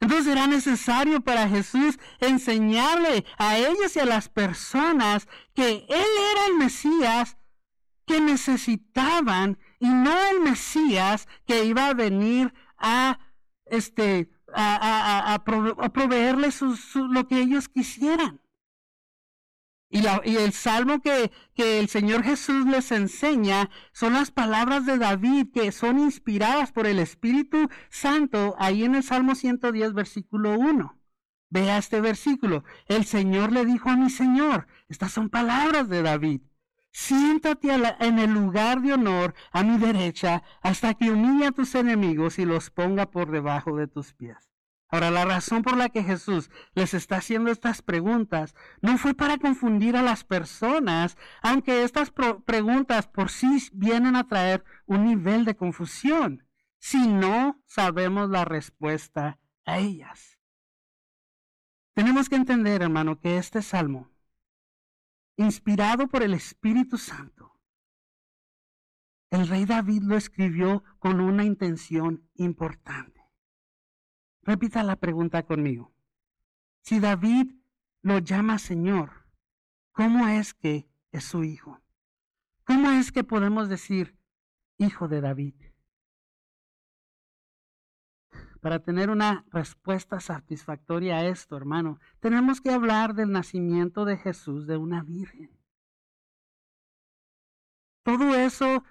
Entonces 0.00 0.32
era 0.32 0.46
necesario 0.46 1.20
para 1.20 1.48
Jesús 1.48 1.98
enseñarle 2.20 3.24
a 3.36 3.58
ellos 3.58 3.94
y 3.94 4.00
a 4.00 4.06
las 4.06 4.28
personas 4.28 5.28
que 5.54 5.84
Él 5.88 6.06
era 6.32 6.46
el 6.48 6.54
Mesías 6.54 7.36
que 8.06 8.20
necesitaban 8.20 9.58
y 9.78 9.88
no 9.88 10.12
el 10.32 10.40
Mesías 10.40 11.28
que 11.46 11.64
iba 11.64 11.86
a 11.86 11.94
venir 11.94 12.52
a, 12.78 13.20
este, 13.66 14.30
a, 14.54 15.42
proveerles 15.92 16.60
lo 16.94 17.28
que 17.28 17.40
ellos 17.40 17.68
quisieran. 17.68 18.40
Y, 19.92 20.06
el 20.36 20.52
salmo 20.52 21.00
que, 21.00 21.32
el 21.56 21.88
Señor 21.88 22.22
Jesús 22.22 22.64
les 22.66 22.92
enseña 22.92 23.70
son 23.92 24.12
las 24.12 24.30
palabras 24.30 24.86
de 24.86 24.98
David 24.98 25.48
que 25.52 25.72
son 25.72 25.98
inspiradas 25.98 26.70
por 26.70 26.86
el 26.86 27.00
Espíritu 27.00 27.68
Santo 27.88 28.54
ahí 28.58 28.84
en 28.84 28.94
el 28.94 29.02
Salmo 29.02 29.34
110, 29.34 29.92
versículo 29.92 30.56
1. 30.56 30.96
Vea 31.50 31.78
este 31.78 32.00
versículo. 32.00 32.62
El 32.86 33.04
Señor 33.04 33.50
le 33.50 33.64
dijo 33.64 33.90
a 33.90 33.96
mi 33.96 34.10
Señor, 34.10 34.68
estas 34.88 35.10
son 35.10 35.28
palabras 35.28 35.88
de 35.88 36.02
David, 36.02 36.42
siéntate 36.92 37.70
en 37.98 38.20
el 38.20 38.32
lugar 38.32 38.82
de 38.82 38.92
honor 38.92 39.34
a 39.50 39.64
mi 39.64 39.76
derecha 39.76 40.44
hasta 40.62 40.94
que 40.94 41.10
humille 41.10 41.46
a 41.46 41.52
tus 41.52 41.74
enemigos 41.74 42.38
y 42.38 42.44
los 42.44 42.70
ponga 42.70 43.10
por 43.10 43.32
debajo 43.32 43.76
de 43.76 43.88
tus 43.88 44.12
pies. 44.14 44.49
Ahora, 44.90 45.10
la 45.10 45.24
razón 45.24 45.62
por 45.62 45.76
la 45.76 45.88
que 45.88 46.02
Jesús 46.02 46.50
les 46.74 46.94
está 46.94 47.18
haciendo 47.18 47.50
estas 47.50 47.80
preguntas 47.80 48.54
no 48.82 48.98
fue 48.98 49.14
para 49.14 49.38
confundir 49.38 49.96
a 49.96 50.02
las 50.02 50.24
personas, 50.24 51.16
aunque 51.42 51.84
estas 51.84 52.12
preguntas 52.44 53.06
por 53.06 53.30
sí 53.30 53.68
vienen 53.72 54.16
a 54.16 54.26
traer 54.26 54.64
un 54.86 55.04
nivel 55.04 55.44
de 55.44 55.54
confusión, 55.54 56.44
si 56.78 57.06
no 57.06 57.62
sabemos 57.66 58.30
la 58.30 58.44
respuesta 58.44 59.38
a 59.64 59.78
ellas. 59.78 60.40
Tenemos 61.94 62.28
que 62.28 62.36
entender, 62.36 62.82
hermano, 62.82 63.20
que 63.20 63.36
este 63.36 63.62
salmo, 63.62 64.10
inspirado 65.36 66.08
por 66.08 66.22
el 66.22 66.34
Espíritu 66.34 66.98
Santo, 66.98 67.60
el 69.30 69.46
rey 69.46 69.64
David 69.66 70.02
lo 70.02 70.16
escribió 70.16 70.82
con 70.98 71.20
una 71.20 71.44
intención 71.44 72.28
importante. 72.34 73.19
Repita 74.42 74.82
la 74.82 74.96
pregunta 74.96 75.42
conmigo. 75.44 75.92
Si 76.82 76.98
David 76.98 77.52
lo 78.02 78.18
llama 78.18 78.58
Señor, 78.58 79.26
¿cómo 79.92 80.28
es 80.28 80.54
que 80.54 80.88
es 81.12 81.24
su 81.24 81.44
hijo? 81.44 81.80
¿Cómo 82.64 82.90
es 82.90 83.12
que 83.12 83.24
podemos 83.24 83.68
decir 83.68 84.16
hijo 84.78 85.08
de 85.08 85.20
David? 85.20 85.54
Para 88.60 88.80
tener 88.82 89.10
una 89.10 89.44
respuesta 89.50 90.20
satisfactoria 90.20 91.16
a 91.16 91.26
esto, 91.26 91.56
hermano, 91.56 91.98
tenemos 92.20 92.60
que 92.60 92.70
hablar 92.70 93.14
del 93.14 93.32
nacimiento 93.32 94.04
de 94.04 94.18
Jesús 94.18 94.66
de 94.66 94.76
una 94.76 95.02
virgen. 95.02 95.50
Todo 98.02 98.34
eso 98.34 98.84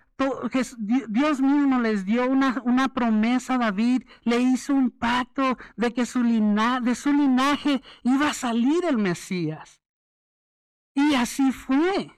Dios 0.78 1.42
mismo 1.42 1.80
les 1.80 2.06
dio 2.06 2.26
una, 2.28 2.62
una, 2.66 2.90
promesa 2.90 3.56
a 3.56 3.58
David, 3.58 4.04
le 4.24 4.40
hizo 4.40 4.74
un 4.74 4.92
pacto 4.92 5.58
de 5.78 5.94
que 5.94 6.06
su 6.06 6.22
de 6.22 6.96
su 6.96 7.14
linaje 7.14 7.82
iba 8.04 8.30
a 8.30 8.34
salir 8.34 8.84
el 8.86 8.98
Mesías. 8.98 9.82
Y 10.94 11.16
así 11.16 11.52
fue. 11.52 12.12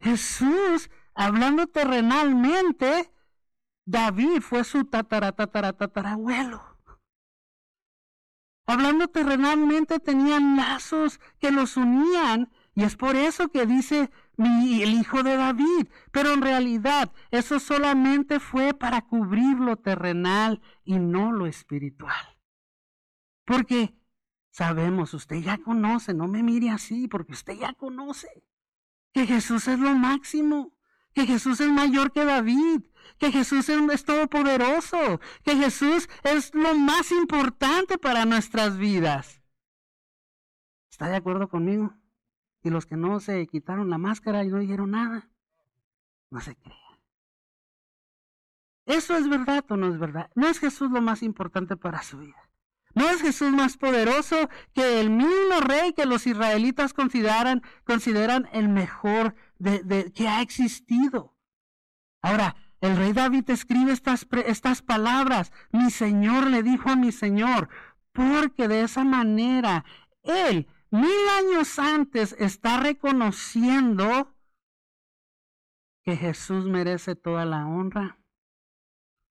Jesús, 0.00 0.90
hablando 1.14 1.66
terrenalmente, 1.66 3.10
David 3.86 4.40
fue 4.40 4.64
su 4.64 4.84
tatara, 4.84 5.32
tatara, 5.32 5.72
tatarabuelo. 5.72 6.70
Hablando 8.66 9.08
terrenalmente 9.08 9.98
tenían 9.98 10.56
lazos 10.56 11.18
que 11.38 11.50
los 11.50 11.76
unían 11.76 12.52
y 12.74 12.84
es 12.84 12.96
por 12.96 13.16
eso 13.16 13.48
que 13.48 13.66
dice 13.66 14.10
el 14.44 14.94
hijo 14.94 15.22
de 15.22 15.36
David. 15.36 15.88
Pero 16.10 16.32
en 16.32 16.42
realidad 16.42 17.12
eso 17.30 17.60
solamente 17.60 18.40
fue 18.40 18.74
para 18.74 19.02
cubrir 19.02 19.58
lo 19.58 19.76
terrenal 19.76 20.60
y 20.84 20.98
no 20.98 21.32
lo 21.32 21.46
espiritual. 21.46 22.38
Porque 23.44 23.94
sabemos, 24.50 25.14
usted 25.14 25.36
ya 25.36 25.58
conoce, 25.58 26.14
no 26.14 26.28
me 26.28 26.42
mire 26.42 26.70
así, 26.70 27.08
porque 27.08 27.32
usted 27.32 27.54
ya 27.58 27.72
conoce 27.74 28.28
que 29.12 29.26
Jesús 29.26 29.66
es 29.68 29.78
lo 29.78 29.94
máximo, 29.94 30.72
que 31.12 31.26
Jesús 31.26 31.60
es 31.60 31.70
mayor 31.70 32.12
que 32.12 32.24
David, 32.24 32.82
que 33.18 33.32
Jesús 33.32 33.68
es 33.68 34.04
todopoderoso, 34.04 35.20
que 35.42 35.56
Jesús 35.56 36.08
es 36.22 36.54
lo 36.54 36.74
más 36.74 37.10
importante 37.10 37.98
para 37.98 38.24
nuestras 38.24 38.76
vidas. 38.78 39.42
¿Está 40.90 41.08
de 41.08 41.16
acuerdo 41.16 41.48
conmigo? 41.48 41.94
Y 42.62 42.70
los 42.70 42.86
que 42.86 42.96
no 42.96 43.20
se 43.20 43.46
quitaron 43.46 43.90
la 43.90 43.98
máscara 43.98 44.44
y 44.44 44.48
no 44.48 44.58
dijeron 44.58 44.90
nada, 44.90 45.28
no 46.30 46.40
se 46.40 46.56
crean. 46.56 46.78
¿Eso 48.86 49.16
es 49.16 49.28
verdad 49.28 49.64
o 49.68 49.76
no 49.76 49.86
es 49.88 49.98
verdad? 49.98 50.30
¿No 50.34 50.48
es 50.48 50.58
Jesús 50.58 50.90
lo 50.90 51.00
más 51.00 51.22
importante 51.22 51.76
para 51.76 52.02
su 52.02 52.18
vida? 52.18 52.50
¿No 52.94 53.08
es 53.08 53.22
Jesús 53.22 53.52
más 53.52 53.76
poderoso 53.76 54.48
que 54.74 55.00
el 55.00 55.10
mismo 55.10 55.60
rey 55.60 55.92
que 55.92 56.06
los 56.06 56.26
israelitas 56.26 56.92
consideran, 56.92 57.62
consideran 57.84 58.48
el 58.52 58.68
mejor 58.68 59.36
de, 59.58 60.12
que 60.12 60.28
ha 60.28 60.42
existido? 60.42 61.36
Ahora, 62.20 62.56
el 62.80 62.96
rey 62.96 63.12
David 63.12 63.48
escribe 63.50 63.92
estas, 63.92 64.26
estas 64.44 64.82
palabras. 64.82 65.52
Mi 65.70 65.90
Señor 65.90 66.48
le 66.48 66.62
dijo 66.62 66.90
a 66.90 66.96
mi 66.96 67.12
Señor, 67.12 67.68
porque 68.12 68.66
de 68.66 68.82
esa 68.82 69.04
manera 69.04 69.84
Él 70.22 70.66
mil 70.90 71.28
años 71.38 71.78
antes 71.78 72.34
está 72.38 72.80
reconociendo 72.80 74.34
que 76.02 76.16
Jesús 76.16 76.64
merece 76.66 77.14
toda 77.14 77.44
la 77.44 77.66
honra, 77.66 78.18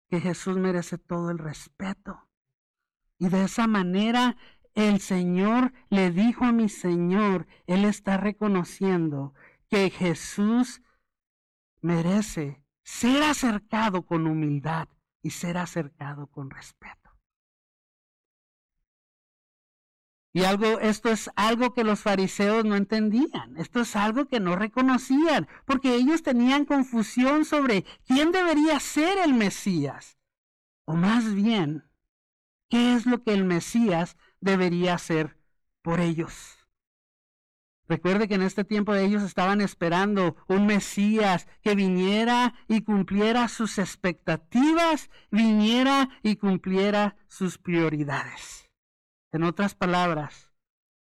que 0.09 0.19
Jesús 0.19 0.57
merece 0.57 0.97
todo 0.97 1.31
el 1.31 1.37
respeto. 1.37 2.27
Y 3.17 3.29
de 3.29 3.43
esa 3.43 3.67
manera 3.67 4.37
el 4.75 4.99
Señor 5.01 5.73
le 5.89 6.11
dijo 6.11 6.45
a 6.45 6.51
mi 6.51 6.69
Señor, 6.69 7.47
Él 7.67 7.85
está 7.85 8.17
reconociendo 8.17 9.33
que 9.67 9.89
Jesús 9.89 10.81
merece 11.81 12.63
ser 12.83 13.23
acercado 13.23 14.05
con 14.05 14.25
humildad 14.27 14.87
y 15.21 15.31
ser 15.31 15.57
acercado 15.57 16.27
con 16.27 16.49
respeto. 16.49 16.98
Y 20.31 20.43
algo, 20.43 20.79
esto 20.79 21.09
es 21.09 21.29
algo 21.35 21.73
que 21.73 21.83
los 21.83 22.01
fariseos 22.01 22.63
no 22.63 22.75
entendían, 22.75 23.57
esto 23.57 23.79
es 23.79 23.95
algo 23.95 24.27
que 24.27 24.39
no 24.39 24.55
reconocían, 24.55 25.47
porque 25.65 25.95
ellos 25.95 26.21
tenían 26.21 26.65
confusión 26.65 27.45
sobre 27.45 27.83
quién 28.05 28.31
debería 28.31 28.79
ser 28.79 29.17
el 29.17 29.33
Mesías, 29.33 30.19
o 30.85 30.93
más 30.93 31.33
bien, 31.33 31.89
qué 32.69 32.93
es 32.93 33.07
lo 33.07 33.23
que 33.23 33.33
el 33.33 33.43
Mesías 33.43 34.17
debería 34.39 34.93
hacer 34.93 35.35
por 35.81 35.99
ellos. 35.99 36.59
Recuerde 37.87 38.27
que 38.27 38.35
en 38.35 38.43
este 38.43 38.63
tiempo 38.63 38.93
ellos 38.93 39.23
estaban 39.23 39.61
esperando 39.61 40.35
un 40.47 40.67
Mesías 40.67 41.47
que 41.63 41.73
viniera 41.73 42.53
y 42.67 42.81
cumpliera 42.83 43.47
sus 43.47 43.79
expectativas, 43.79 45.09
viniera 45.31 46.09
y 46.21 46.35
cumpliera 46.35 47.17
sus 47.27 47.57
prioridades. 47.57 48.68
En 49.31 49.43
otras 49.43 49.75
palabras, 49.75 50.51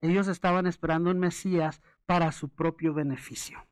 ellos 0.00 0.28
estaban 0.28 0.66
esperando 0.66 1.10
un 1.10 1.18
Mesías 1.18 1.82
para 2.06 2.32
su 2.32 2.48
propio 2.48 2.94
beneficio. 2.94 3.66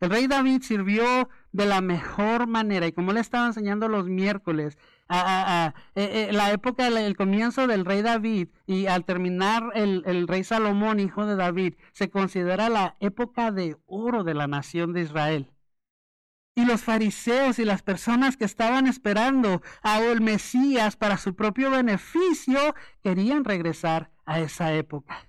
El 0.00 0.10
rey 0.10 0.26
David 0.26 0.62
sirvió 0.62 1.28
de 1.52 1.64
la 1.64 1.80
mejor 1.80 2.48
manera 2.48 2.88
y 2.88 2.92
como 2.92 3.12
le 3.12 3.20
estaba 3.20 3.46
enseñando 3.46 3.86
los 3.86 4.08
miércoles, 4.08 4.76
a, 5.08 5.74
eh, 5.94 6.28
eh, 6.30 6.32
la 6.32 6.50
época 6.50 6.90
del 6.90 7.16
comienzo 7.16 7.68
del 7.68 7.84
rey 7.84 8.02
David 8.02 8.48
y 8.66 8.86
al 8.86 9.04
terminar 9.04 9.70
el, 9.74 10.02
el 10.06 10.26
rey 10.26 10.42
Salomón, 10.42 10.98
hijo 10.98 11.24
de 11.24 11.36
David, 11.36 11.74
se 11.92 12.10
considera 12.10 12.68
la 12.68 12.96
época 12.98 13.52
de 13.52 13.76
oro 13.86 14.24
de 14.24 14.34
la 14.34 14.48
nación 14.48 14.92
de 14.92 15.02
Israel. 15.02 15.51
Y 16.54 16.66
los 16.66 16.82
fariseos 16.82 17.58
y 17.58 17.64
las 17.64 17.82
personas 17.82 18.36
que 18.36 18.44
estaban 18.44 18.86
esperando 18.86 19.62
a 19.82 20.00
el 20.00 20.20
Mesías 20.20 20.96
para 20.96 21.16
su 21.16 21.34
propio 21.34 21.70
beneficio 21.70 22.74
querían 23.02 23.44
regresar 23.44 24.10
a 24.26 24.40
esa 24.40 24.72
época. 24.74 25.28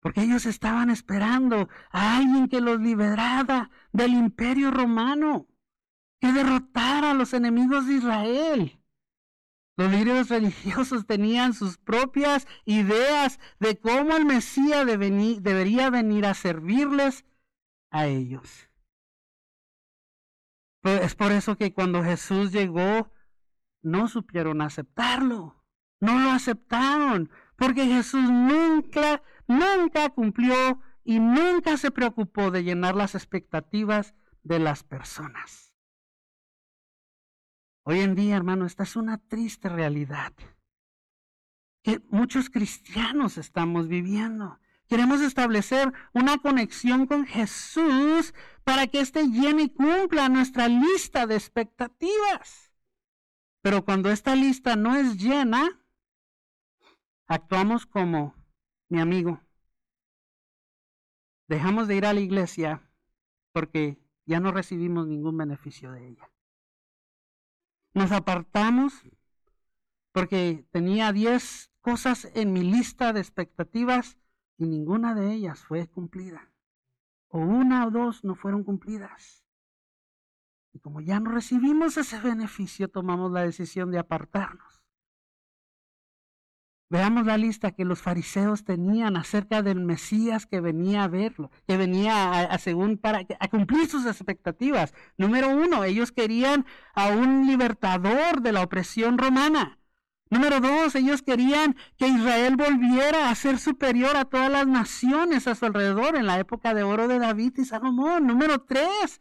Porque 0.00 0.22
ellos 0.22 0.46
estaban 0.46 0.90
esperando 0.90 1.68
a 1.90 2.16
alguien 2.16 2.48
que 2.48 2.60
los 2.60 2.80
liberara 2.80 3.70
del 3.92 4.12
imperio 4.14 4.70
romano, 4.70 5.46
que 6.20 6.32
derrotara 6.32 7.12
a 7.12 7.14
los 7.14 7.32
enemigos 7.32 7.86
de 7.86 7.94
Israel. 7.94 8.80
Los 9.76 9.92
líderes 9.92 10.28
religiosos 10.28 11.06
tenían 11.06 11.54
sus 11.54 11.78
propias 11.78 12.46
ideas 12.64 13.38
de 13.60 13.78
cómo 13.78 14.16
el 14.16 14.26
Mesías 14.26 14.84
debería 14.84 15.90
venir 15.90 16.26
a 16.26 16.34
servirles 16.34 17.24
a 17.90 18.06
ellos. 18.06 18.69
Es 20.82 21.14
por 21.14 21.32
eso 21.32 21.56
que 21.56 21.72
cuando 21.72 22.02
Jesús 22.02 22.52
llegó, 22.52 23.12
no 23.82 24.08
supieron 24.08 24.62
aceptarlo. 24.62 25.64
No 26.00 26.18
lo 26.18 26.30
aceptaron, 26.30 27.30
porque 27.56 27.84
Jesús 27.84 28.22
nunca 28.30 29.22
nunca 29.50 30.08
cumplió 30.10 30.80
y 31.04 31.18
nunca 31.18 31.76
se 31.76 31.90
preocupó 31.90 32.50
de 32.50 32.62
llenar 32.62 32.94
las 32.94 33.14
expectativas 33.14 34.14
de 34.42 34.60
las 34.60 34.84
personas. 34.84 35.74
Hoy 37.82 38.00
en 38.00 38.14
día, 38.14 38.36
hermano, 38.36 38.66
esta 38.66 38.84
es 38.84 38.96
una 38.96 39.18
triste 39.18 39.68
realidad 39.68 40.32
que 41.82 42.00
muchos 42.10 42.50
cristianos 42.50 43.38
estamos 43.38 43.88
viviendo. 43.88 44.60
Queremos 44.86 45.20
establecer 45.20 45.92
una 46.12 46.38
conexión 46.38 47.06
con 47.06 47.26
Jesús 47.26 48.34
para 48.70 48.86
que 48.86 49.00
éste 49.00 49.26
llene 49.26 49.64
y 49.64 49.70
cumpla 49.70 50.28
nuestra 50.28 50.68
lista 50.68 51.26
de 51.26 51.34
expectativas. 51.34 52.72
Pero 53.62 53.84
cuando 53.84 54.12
esta 54.12 54.36
lista 54.36 54.76
no 54.76 54.94
es 54.94 55.16
llena, 55.16 55.82
actuamos 57.26 57.84
como 57.84 58.32
mi 58.88 59.00
amigo. 59.00 59.40
Dejamos 61.48 61.88
de 61.88 61.96
ir 61.96 62.06
a 62.06 62.12
la 62.12 62.20
iglesia 62.20 62.88
porque 63.50 63.98
ya 64.24 64.38
no 64.38 64.52
recibimos 64.52 65.08
ningún 65.08 65.36
beneficio 65.36 65.90
de 65.90 66.06
ella. 66.06 66.30
Nos 67.92 68.12
apartamos 68.12 69.02
porque 70.12 70.64
tenía 70.70 71.12
diez 71.12 71.72
cosas 71.80 72.30
en 72.36 72.52
mi 72.52 72.62
lista 72.62 73.12
de 73.12 73.18
expectativas 73.18 74.16
y 74.58 74.66
ninguna 74.66 75.16
de 75.16 75.32
ellas 75.32 75.58
fue 75.58 75.88
cumplida. 75.88 76.52
O 77.30 77.38
una 77.38 77.86
o 77.86 77.90
dos 77.90 78.24
no 78.24 78.34
fueron 78.34 78.64
cumplidas. 78.64 79.44
Y 80.72 80.80
como 80.80 81.00
ya 81.00 81.18
no 81.20 81.30
recibimos 81.30 81.96
ese 81.96 82.20
beneficio, 82.20 82.88
tomamos 82.88 83.32
la 83.32 83.42
decisión 83.42 83.90
de 83.90 83.98
apartarnos. 83.98 84.80
Veamos 86.90 87.24
la 87.24 87.38
lista 87.38 87.70
que 87.70 87.84
los 87.84 88.02
fariseos 88.02 88.64
tenían 88.64 89.16
acerca 89.16 89.62
del 89.62 89.80
Mesías 89.80 90.46
que 90.46 90.60
venía 90.60 91.04
a 91.04 91.08
verlo, 91.08 91.52
que 91.68 91.76
venía 91.76 92.32
a, 92.32 92.58
según 92.58 92.98
para 92.98 93.20
a 93.38 93.48
cumplir 93.48 93.88
sus 93.88 94.06
expectativas. 94.06 94.92
Número 95.16 95.50
uno, 95.50 95.84
ellos 95.84 96.10
querían 96.10 96.66
a 96.94 97.10
un 97.10 97.46
libertador 97.46 98.42
de 98.42 98.50
la 98.50 98.62
opresión 98.62 99.18
romana. 99.18 99.79
Número 100.30 100.60
dos, 100.60 100.94
ellos 100.94 101.22
querían 101.22 101.76
que 101.96 102.06
Israel 102.06 102.56
volviera 102.56 103.30
a 103.30 103.34
ser 103.34 103.58
superior 103.58 104.16
a 104.16 104.26
todas 104.26 104.48
las 104.48 104.66
naciones 104.66 105.48
a 105.48 105.56
su 105.56 105.66
alrededor 105.66 106.14
en 106.14 106.26
la 106.26 106.38
época 106.38 106.72
de 106.72 106.84
oro 106.84 107.08
de 107.08 107.18
David 107.18 107.54
y 107.56 107.64
Salomón. 107.64 108.28
Número 108.28 108.62
tres, 108.62 109.20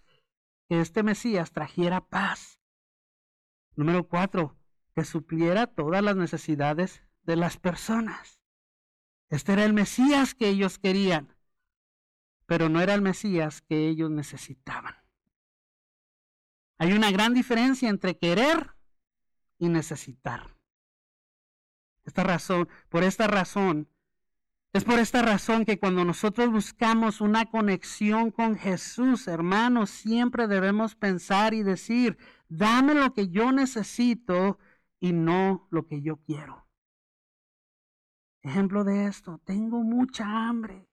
que 0.67 0.80
este 0.80 1.02
Mesías 1.02 1.52
trajera 1.52 2.06
paz. 2.06 2.60
Número 3.76 4.08
cuatro, 4.08 4.56
que 4.93 5.04
supliera 5.04 5.65
todas 5.65 6.04
las 6.04 6.15
necesidades 6.15 7.04
de 7.24 7.36
las 7.36 7.58
personas. 7.58 8.39
Este 9.30 9.54
era 9.54 9.65
el 9.65 9.74
Mesías 9.74 10.36
que 10.36 10.48
ellos 10.48 10.78
querían, 10.78 11.36
pero 12.45 12.69
no 12.69 12.82
era 12.82 12.93
el 12.93 13.02
Mesías 13.02 13.62
que 13.62 13.88
ellos 13.88 14.12
necesitaban. 14.12 14.95
Hay 16.78 16.93
una 16.93 17.10
gran 17.10 17.34
diferencia 17.34 17.89
entre 17.89 18.17
querer 18.17 18.76
y 19.58 19.69
necesitar. 19.69 20.59
Esta 22.05 22.23
razón, 22.23 22.67
por 22.89 23.03
esta 23.03 23.27
razón, 23.27 23.88
es 24.71 24.83
por 24.83 24.99
esta 24.99 25.23
razón 25.23 25.65
que 25.65 25.79
cuando 25.79 26.05
nosotros 26.05 26.51
buscamos 26.51 27.21
una 27.21 27.47
conexión 27.47 28.29
con 28.29 28.55
Jesús, 28.55 29.27
hermanos, 29.27 29.89
siempre 29.89 30.47
debemos 30.47 30.95
pensar 30.95 31.55
y 31.55 31.63
decir, 31.63 32.17
dame 32.49 32.93
lo 32.93 33.13
que 33.13 33.29
yo 33.29 33.51
necesito 33.51 34.59
y 34.99 35.12
no 35.13 35.67
lo 35.71 35.88
que 35.88 36.01
yo 36.01 36.17
quiero. 36.17 36.67
Ejemplo 38.43 38.83
de 38.83 39.07
esto, 39.07 39.41
tengo 39.43 39.83
mucha 39.83 40.25
hambre. 40.47 40.88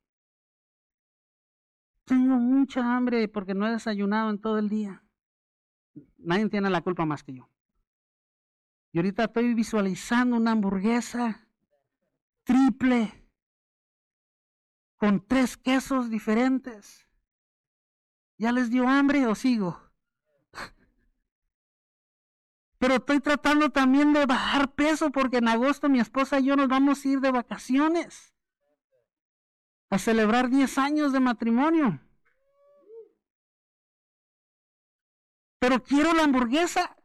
Tengo 2.05 2.37
mucha 2.37 2.97
hambre 2.97 3.29
porque 3.29 3.55
no 3.55 3.67
he 3.67 3.73
desayunado 3.73 4.31
en 4.31 4.41
todo 4.41 4.59
el 4.59 4.69
día. 4.69 5.03
Nadie 6.17 6.49
tiene 6.49 6.71
la 6.71 6.81
culpa 6.81 7.05
más 7.05 7.23
que 7.23 7.35
yo. 7.35 7.51
Y 8.97 8.99
ahorita 8.99 9.25
estoy 9.25 9.53
visualizando 9.53 10.37
una 10.37 10.53
hamburguesa 10.53 11.47
triple 12.45 13.29
con 14.97 15.23
tres 15.27 15.59
quesos 15.59 16.09
diferentes. 16.09 17.07
¿Ya 18.39 18.53
les 18.53 18.71
dio 18.71 18.89
hambre 18.89 19.27
o 19.27 19.35
sigo? 19.35 19.79
Pero 22.79 22.95
estoy 22.95 23.21
tratando 23.21 23.69
también 23.69 24.15
de 24.15 24.25
bajar 24.25 24.73
peso 24.73 25.11
porque 25.11 25.37
en 25.37 25.49
agosto 25.49 25.91
mi 25.91 26.01
esposa 26.01 26.41
y 26.41 26.47
yo 26.47 26.57
nos 26.57 26.69
vamos 26.69 27.05
a 27.05 27.09
ir 27.09 27.21
de 27.21 27.33
vacaciones 27.33 28.33
a 29.91 29.99
celebrar 29.99 30.49
10 30.49 30.79
años 30.79 31.13
de 31.13 31.21
matrimonio. 31.21 32.01
Pero 35.59 35.83
quiero 35.83 36.15
la 36.15 36.25
hamburguesa. 36.25 36.96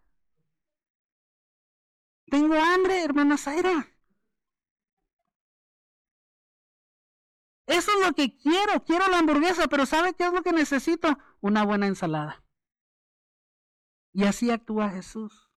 Tengo 2.31 2.55
hambre, 2.55 3.03
hermana 3.03 3.37
Zaira. 3.37 3.85
Eso 7.67 7.91
es 7.91 8.07
lo 8.07 8.13
que 8.13 8.37
quiero. 8.37 8.85
Quiero 8.85 9.05
la 9.09 9.19
hamburguesa, 9.19 9.67
pero 9.67 9.85
¿sabe 9.85 10.13
qué 10.13 10.27
es 10.27 10.31
lo 10.31 10.41
que 10.41 10.53
necesito? 10.53 11.17
Una 11.41 11.65
buena 11.65 11.87
ensalada. 11.87 12.41
Y 14.13 14.23
así 14.23 14.49
actúa 14.49 14.89
Jesús. 14.89 15.51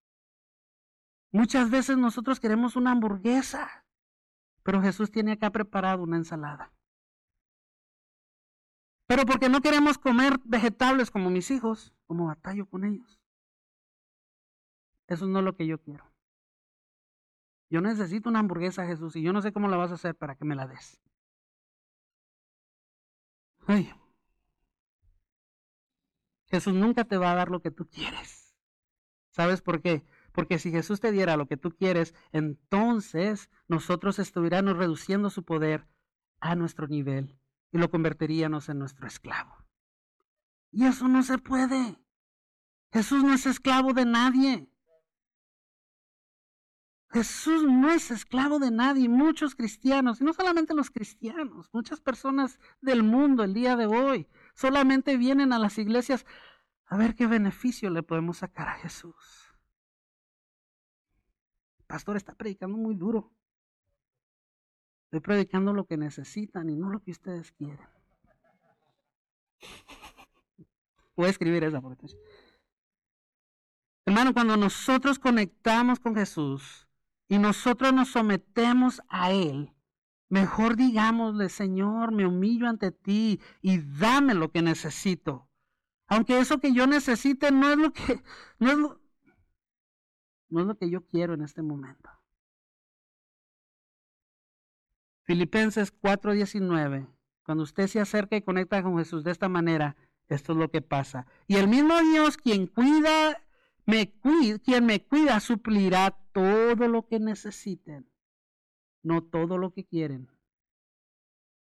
Muchas 1.31 1.71
veces 1.71 1.97
nosotros 1.97 2.41
queremos 2.41 2.75
una 2.75 2.91
hamburguesa, 2.91 3.87
pero 4.65 4.83
Jesús 4.83 5.13
tiene 5.13 5.33
acá 5.33 5.51
preparado 5.51 6.03
una 6.03 6.17
ensalada. 6.17 6.73
Pero 9.07 9.25
porque 9.27 9.49
no 9.49 9.61
queremos 9.61 9.97
comer 9.97 10.41
vegetales 10.45 11.13
como 11.13 11.31
mis 11.31 11.53
hijos, 11.53 11.95
como 12.09 12.27
batallo 12.27 12.67
con 12.67 12.85
ellos. 12.85 13.21
eso 15.07 15.27
no 15.27 15.39
es 15.39 15.45
lo 15.45 15.55
que 15.55 15.69
yo 15.69 15.81
quiero. 15.81 16.14
Yo 17.75 17.81
necesito 17.81 18.29
una 18.29 18.39
hamburguesa, 18.39 18.87
Jesús, 18.87 19.17
y 19.17 19.23
yo 19.23 19.33
no 19.33 19.43
sé 19.43 19.53
cómo 19.53 19.67
la 19.67 19.77
vas 19.77 19.91
a 19.91 19.95
hacer 19.95 20.15
para 20.15 20.37
que 20.37 20.45
me 20.45 20.55
la 20.55 20.69
des. 20.69 21.03
Ay. 23.67 23.93
Jesús 26.47 26.73
nunca 26.73 27.05
te 27.05 27.17
va 27.17 27.33
a 27.33 27.35
dar 27.35 27.51
lo 27.51 27.61
que 27.63 27.73
tú 27.73 27.89
quieres. 27.89 28.55
¿Sabes 29.31 29.61
por 29.61 29.83
qué? 29.83 30.05
Porque 30.31 30.61
si 30.61 30.71
Jesús 30.71 31.01
te 31.01 31.11
diera 31.11 31.37
lo 31.37 31.49
que 31.49 31.57
tú 31.57 31.73
quieres, 31.73 32.15
entonces 32.31 33.51
nosotros 33.67 34.21
estuviéramos 34.21 34.77
reduciendo 34.77 35.29
su 35.29 35.45
poder 35.45 35.89
a 36.39 36.55
nuestro 36.55 36.87
nivel 36.87 37.41
y 37.73 37.79
lo 37.79 37.91
convertiríamos 37.91 38.69
en 38.69 38.79
nuestro 38.79 39.09
esclavo. 39.09 39.53
Y 40.71 40.85
eso 40.85 41.09
no 41.09 41.25
se 41.25 41.39
puede. 41.39 41.99
Jesús 42.93 43.25
no 43.25 43.35
es 43.35 43.47
esclavo 43.47 43.95
de 43.95 44.05
nadie. 44.05 44.71
Jesús 47.15 47.63
no 47.63 47.93
es 47.93 48.11
esclavo 48.11 48.59
de 48.59 48.73
nadie. 48.73 49.09
Muchos 49.09 49.55
cristianos, 49.55 50.21
y 50.21 50.25
no 50.25 50.33
solamente 50.33 50.75
los 50.75 50.91
cristianos, 50.91 51.71
muchas 51.73 52.01
personas 52.01 52.59
del 52.81 53.05
mundo 53.05 53.45
el 53.45 53.55
día 53.55 53.77
de 53.77 53.87
hoy 53.87 54.27
solamente 54.57 55.17
vienen 55.17 55.53
a 55.53 55.61
las 55.61 55.79
iglesias 55.79 56.27
a 56.87 56.97
ver 56.97 57.15
qué 57.15 57.29
beneficio 57.29 57.89
le 57.89 58.03
podemos 58.03 58.39
sacar 58.39 58.67
a 58.69 58.75
Jesús. 58.75 59.15
El 61.79 61.85
pastor 61.87 62.17
está 62.17 62.35
predicando 62.35 62.77
muy 62.77 62.97
duro. 62.97 63.33
Estoy 65.05 65.21
predicando 65.21 65.73
lo 65.73 65.87
que 65.87 65.97
necesitan 65.97 66.69
y 66.69 66.75
no 66.75 66.91
lo 66.91 66.99
que 66.99 67.13
ustedes 67.13 67.53
quieren. 67.53 67.87
Voy 71.15 71.27
a 71.27 71.31
escribir 71.31 71.63
esa 71.63 71.81
por 71.81 71.97
Hermano, 74.05 74.35
cuando 74.35 74.57
nosotros 74.57 75.21
conectamos 75.21 76.01
con 76.01 76.17
Jesús, 76.17 76.84
y 77.29 77.39
nosotros 77.39 77.93
nos 77.93 78.09
sometemos 78.09 79.03
a 79.09 79.33
Él, 79.33 79.75
mejor 80.29 80.77
digámosle, 80.77 81.49
Señor, 81.49 82.13
me 82.13 82.27
humillo 82.27 82.69
ante 82.69 82.91
ti 82.91 83.41
y 83.63 83.79
dame 83.79 84.35
lo 84.35 84.51
que 84.51 84.63
necesito. 84.63 85.49
Aunque 86.07 86.39
eso 86.39 86.61
que 86.61 86.73
yo 86.73 86.87
necesite 86.87 87.51
no 87.51 87.71
es 87.71 87.79
lo 87.79 87.93
que, 87.93 88.23
no 88.59 88.71
es 88.71 88.79
lo, 88.79 89.01
no 90.49 90.61
es 90.61 90.67
lo 90.67 90.77
que 90.77 90.91
yo 90.91 91.07
quiero 91.07 91.35
en 91.35 91.43
este 91.43 91.63
momento. 91.63 92.11
Filipenses 95.25 95.93
4:19. 95.93 97.09
Cuando 97.45 97.65
usted 97.65 97.87
se 97.89 98.01
acerca 98.01 98.37
y 98.37 98.43
conecta 98.43 98.83
con 98.83 98.99
Jesús 98.99 99.25
de 99.25 99.31
esta 99.31 99.49
manera, 99.49 99.97
esto 100.29 100.53
es 100.53 100.59
lo 100.59 100.71
que 100.71 100.81
pasa. 100.83 101.27
Y 101.47 101.57
el 101.57 101.69
mismo 101.69 101.99
Dios 102.01 102.37
quien 102.37 102.67
cuida 102.67 103.43
me 103.87 104.11
cuida, 104.11 104.59
quien 104.59 104.87
me 104.87 105.03
cuida 105.03 105.41
suplirá 105.41 106.17
todo 106.35 106.89
lo 106.89 107.07
que 107.07 107.21
necesiten, 107.21 108.11
no 109.03 109.23
todo 109.23 109.57
lo 109.57 109.73
que 109.73 109.87
quieren. 109.87 110.29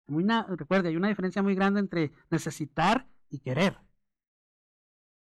recuerde, 0.09 0.88
hay 0.88 0.97
una 0.97 1.09
diferencia 1.09 1.42
muy 1.42 1.55
grande 1.55 1.81
entre 1.81 2.12
necesitar 2.29 3.09
y 3.31 3.38
querer. 3.38 3.79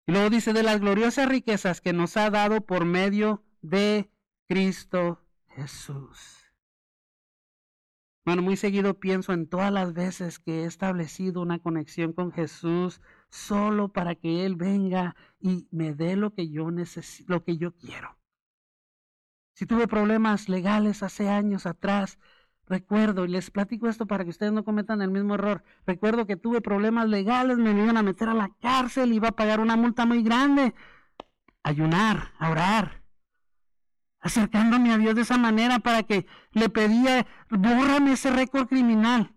Y 0.07 0.13
luego 0.13 0.31
dice 0.31 0.53
de 0.53 0.63
las 0.63 0.81
gloriosas 0.81 1.29
riquezas 1.29 1.81
que 1.81 1.93
nos 1.93 2.17
ha 2.17 2.31
dado 2.31 2.61
por 2.61 2.85
medio 2.85 3.43
de 3.63 4.09
Cristo 4.47 5.21
Jesús. 5.49 6.47
Bueno, 8.25 8.43
muy 8.43 8.57
seguido 8.57 8.99
pienso 9.01 9.33
en 9.33 9.49
todas 9.49 9.73
las 9.73 9.93
veces 9.93 10.39
que 10.39 10.63
he 10.63 10.65
establecido 10.67 11.43
una 11.43 11.59
conexión 11.59 12.13
con 12.13 12.31
Jesús 12.33 13.01
solo 13.29 13.93
para 13.93 14.15
que 14.15 14.45
Él 14.47 14.55
venga 14.55 15.17
y 15.41 15.67
me 15.73 15.95
dé 15.95 16.15
lo 16.15 16.33
que 16.35 16.49
yo 16.49 16.71
necesito, 16.71 17.33
lo 17.33 17.45
que 17.45 17.57
yo 17.57 17.75
quiero. 17.75 18.17
Si 19.57 19.65
tuve 19.65 19.89
problemas 19.89 20.51
legales 20.51 21.03
hace 21.03 21.31
años 21.31 21.65
atrás, 21.65 22.19
recuerdo, 22.67 23.25
y 23.25 23.29
les 23.29 23.51
platico 23.51 23.89
esto 23.89 24.05
para 24.07 24.23
que 24.23 24.29
ustedes 24.29 24.53
no 24.53 24.65
cometan 24.65 25.01
el 25.01 25.11
mismo 25.11 25.35
error, 25.35 25.65
recuerdo 25.87 26.27
que 26.27 26.37
tuve 26.37 26.61
problemas 26.61 27.09
legales, 27.09 27.57
me 27.57 27.71
iban 27.71 27.97
a 27.97 28.03
meter 28.03 28.29
a 28.29 28.35
la 28.35 28.51
cárcel, 28.61 29.15
iba 29.15 29.29
a 29.29 29.33
pagar 29.33 29.61
una 29.61 29.77
multa 29.77 30.05
muy 30.05 30.23
grande. 30.23 30.75
Ayunar, 31.63 32.33
a 32.39 32.51
orar, 32.51 33.03
acercándome 34.21 34.93
a 34.93 34.99
Dios 34.99 35.15
de 35.15 35.23
esa 35.23 35.39
manera 35.39 35.79
para 35.79 36.03
que 36.03 36.27
le 36.53 36.69
pedía, 36.69 37.27
bórrame 37.49 38.13
ese 38.13 38.31
récord 38.31 38.69
criminal 38.69 39.33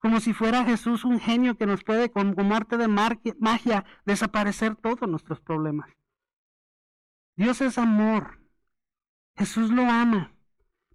como 0.00 0.18
si 0.18 0.32
fuera 0.32 0.64
Jesús 0.64 1.04
un 1.04 1.20
genio 1.20 1.56
que 1.56 1.66
nos 1.66 1.84
puede 1.84 2.10
con, 2.10 2.34
arte 2.52 2.76
de 2.76 2.88
magia 2.88 3.84
desaparecer 4.04 4.74
todos 4.74 5.08
nuestros 5.08 5.40
problemas. 5.40 5.90
Dios 7.36 7.60
es 7.60 7.78
amor. 7.78 8.39
Jesús 9.40 9.70
lo 9.70 9.90
ama. 9.90 10.34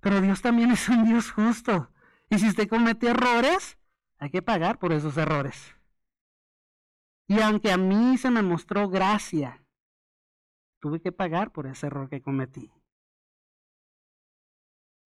Pero 0.02 0.22
Dios 0.22 0.44
también 0.44 0.70
es 0.70 0.88
un 0.88 1.04
Dios 1.04 1.32
justo. 1.32 1.92
Y 2.30 2.38
si 2.38 2.48
usted 2.48 2.70
comete 2.70 3.08
errores, 3.08 3.80
hay 4.20 4.30
que 4.30 4.44
pagar 4.44 4.78
por 4.78 4.94
esos 4.94 5.18
errores. 5.18 5.76
Y 7.28 7.42
aunque 7.42 7.72
a 7.72 7.78
mí 7.78 8.20
se 8.20 8.30
me 8.30 8.44
mostró 8.44 8.88
gracia, 8.88 9.66
tuve 10.80 11.02
que 11.02 11.12
pagar 11.12 11.52
por 11.54 11.66
ese 11.66 11.88
error 11.88 12.08
que 12.08 12.22
cometí. 12.22 12.72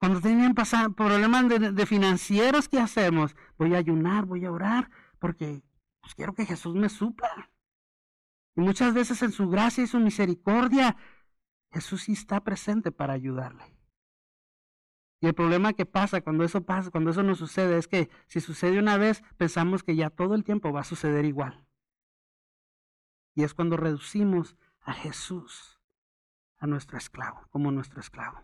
Cuando 0.01 0.19
tenían 0.19 0.53
problemas 0.53 1.47
de, 1.47 1.85
financieros, 1.85 2.67
¿qué 2.67 2.79
hacemos? 2.79 3.37
Voy 3.57 3.73
a 3.73 3.77
ayunar, 3.77 4.25
voy 4.25 4.43
a 4.43 4.51
orar, 4.51 4.89
porque 5.17 5.63
pues, 6.01 6.13
quiero 6.13 6.33
que 6.33 6.45
Jesús 6.45 6.75
me 6.75 6.89
supla. 6.89 7.49
Y 8.57 8.61
muchas 8.61 8.93
veces 8.93 9.21
en 9.21 9.31
su 9.31 9.49
gracia 9.49 9.85
y 9.85 9.87
su 9.87 9.99
misericordia, 9.99 10.97
Jesús 11.71 12.03
sí 12.03 12.13
está 12.13 12.43
presente 12.43 12.91
para 12.91 13.13
ayudarle. 13.13 13.63
Y 15.21 15.27
el 15.27 15.33
problema 15.33 15.73
que 15.73 15.85
pasa 15.85 16.21
cuando 16.21 16.43
eso 16.43 16.63
pasa, 16.63 16.91
cuando 16.91 17.11
eso 17.11 17.23
no 17.23 17.35
sucede, 17.35 17.77
es 17.77 17.87
que 17.87 18.09
si 18.27 18.39
sucede 18.39 18.79
una 18.79 18.97
vez, 18.97 19.21
pensamos 19.37 19.83
que 19.83 19.95
ya 19.95 20.09
todo 20.09 20.33
el 20.33 20.43
tiempo 20.43 20.71
va 20.71 20.81
a 20.81 20.85
suceder 20.85 21.25
igual. 21.25 21.65
Y 23.35 23.43
es 23.43 23.53
cuando 23.53 23.75
reducimos 23.77 24.55
a 24.81 24.93
Jesús 24.93 25.79
a 26.57 26.67
nuestro 26.67 26.97
esclavo, 26.97 27.47
como 27.49 27.71
nuestro 27.71 27.99
esclavo. 27.99 28.43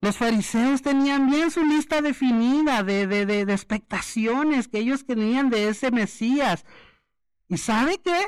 Los 0.00 0.18
fariseos 0.18 0.82
tenían 0.82 1.30
bien 1.30 1.50
su 1.50 1.64
lista 1.64 2.02
definida 2.02 2.82
de, 2.82 3.06
de, 3.06 3.24
de, 3.24 3.52
expectaciones 3.52 4.68
que 4.68 4.78
ellos 4.78 5.06
tenían 5.06 5.48
de 5.48 5.68
ese 5.68 5.90
Mesías. 5.90 6.66
¿Y 7.48 7.56
sabe 7.56 7.98
qué? 8.02 8.20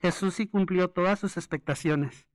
Jesús 0.00 0.34
sí 0.34 0.46
cumplió 0.46 0.90
todas 0.90 1.18
sus 1.18 1.36
expectaciones. 1.36 2.26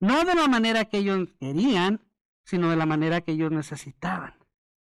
No 0.00 0.24
de 0.24 0.34
la 0.34 0.48
manera 0.48 0.86
que 0.86 0.98
ellos 0.98 1.28
querían, 1.38 2.00
sino 2.44 2.70
de 2.70 2.76
la 2.76 2.86
manera 2.86 3.20
que 3.20 3.32
ellos 3.32 3.50
necesitaban. 3.50 4.34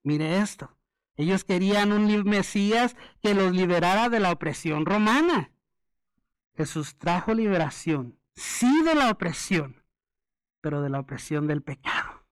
Mire 0.03 0.39
esto. 0.39 0.77
Ellos 1.15 1.43
querían 1.43 1.91
un 1.91 2.07
Mesías 2.23 2.95
que 3.21 3.35
los 3.35 3.51
liberara 3.51 4.09
de 4.09 4.19
la 4.19 4.31
opresión 4.31 4.85
romana. 4.85 5.51
Jesús 6.55 6.97
trajo 6.97 7.33
liberación, 7.33 8.19
sí 8.35 8.83
de 8.83 8.95
la 8.95 9.09
opresión, 9.09 9.83
pero 10.61 10.81
de 10.81 10.89
la 10.89 10.99
opresión 10.99 11.47
del 11.47 11.61
pecado. 11.61 12.25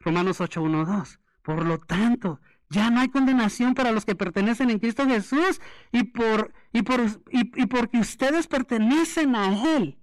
Romanos 0.00 0.40
8, 0.40 0.62
1, 0.62 0.84
2. 0.84 1.20
Por 1.42 1.64
lo 1.64 1.78
tanto, 1.78 2.40
ya 2.70 2.88
no 2.88 3.00
hay 3.00 3.08
condenación 3.08 3.74
para 3.74 3.90
los 3.90 4.04
que 4.04 4.14
pertenecen 4.14 4.70
en 4.70 4.78
Cristo 4.78 5.04
Jesús 5.04 5.60
y, 5.90 6.04
por, 6.04 6.54
y, 6.72 6.82
por, 6.82 7.00
y, 7.30 7.66
porque 7.66 7.98
ustedes 7.98 8.46
pertenecen 8.46 9.34
a 9.34 9.76
Él. 9.76 9.98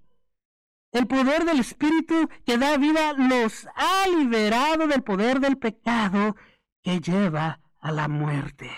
El 0.92 1.06
poder 1.06 1.44
del 1.44 1.60
Espíritu 1.60 2.28
que 2.44 2.58
da 2.58 2.76
vida 2.76 3.14
los 3.14 3.66
ha 3.74 4.08
liberado 4.08 4.86
del 4.86 5.02
poder 5.02 5.40
del 5.40 5.56
pecado 5.56 6.36
que 6.82 7.00
lleva 7.00 7.60
a 7.80 7.90
la 7.90 8.06
muerte. 8.06 8.70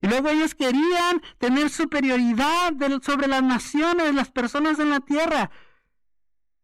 Y 0.00 0.08
luego 0.08 0.30
ellos 0.30 0.54
querían 0.54 1.22
tener 1.38 1.68
superioridad 1.70 2.72
sobre 3.02 3.28
las 3.28 3.42
naciones, 3.42 4.14
las 4.14 4.30
personas 4.30 4.78
en 4.78 4.90
la 4.90 5.00
tierra. 5.00 5.50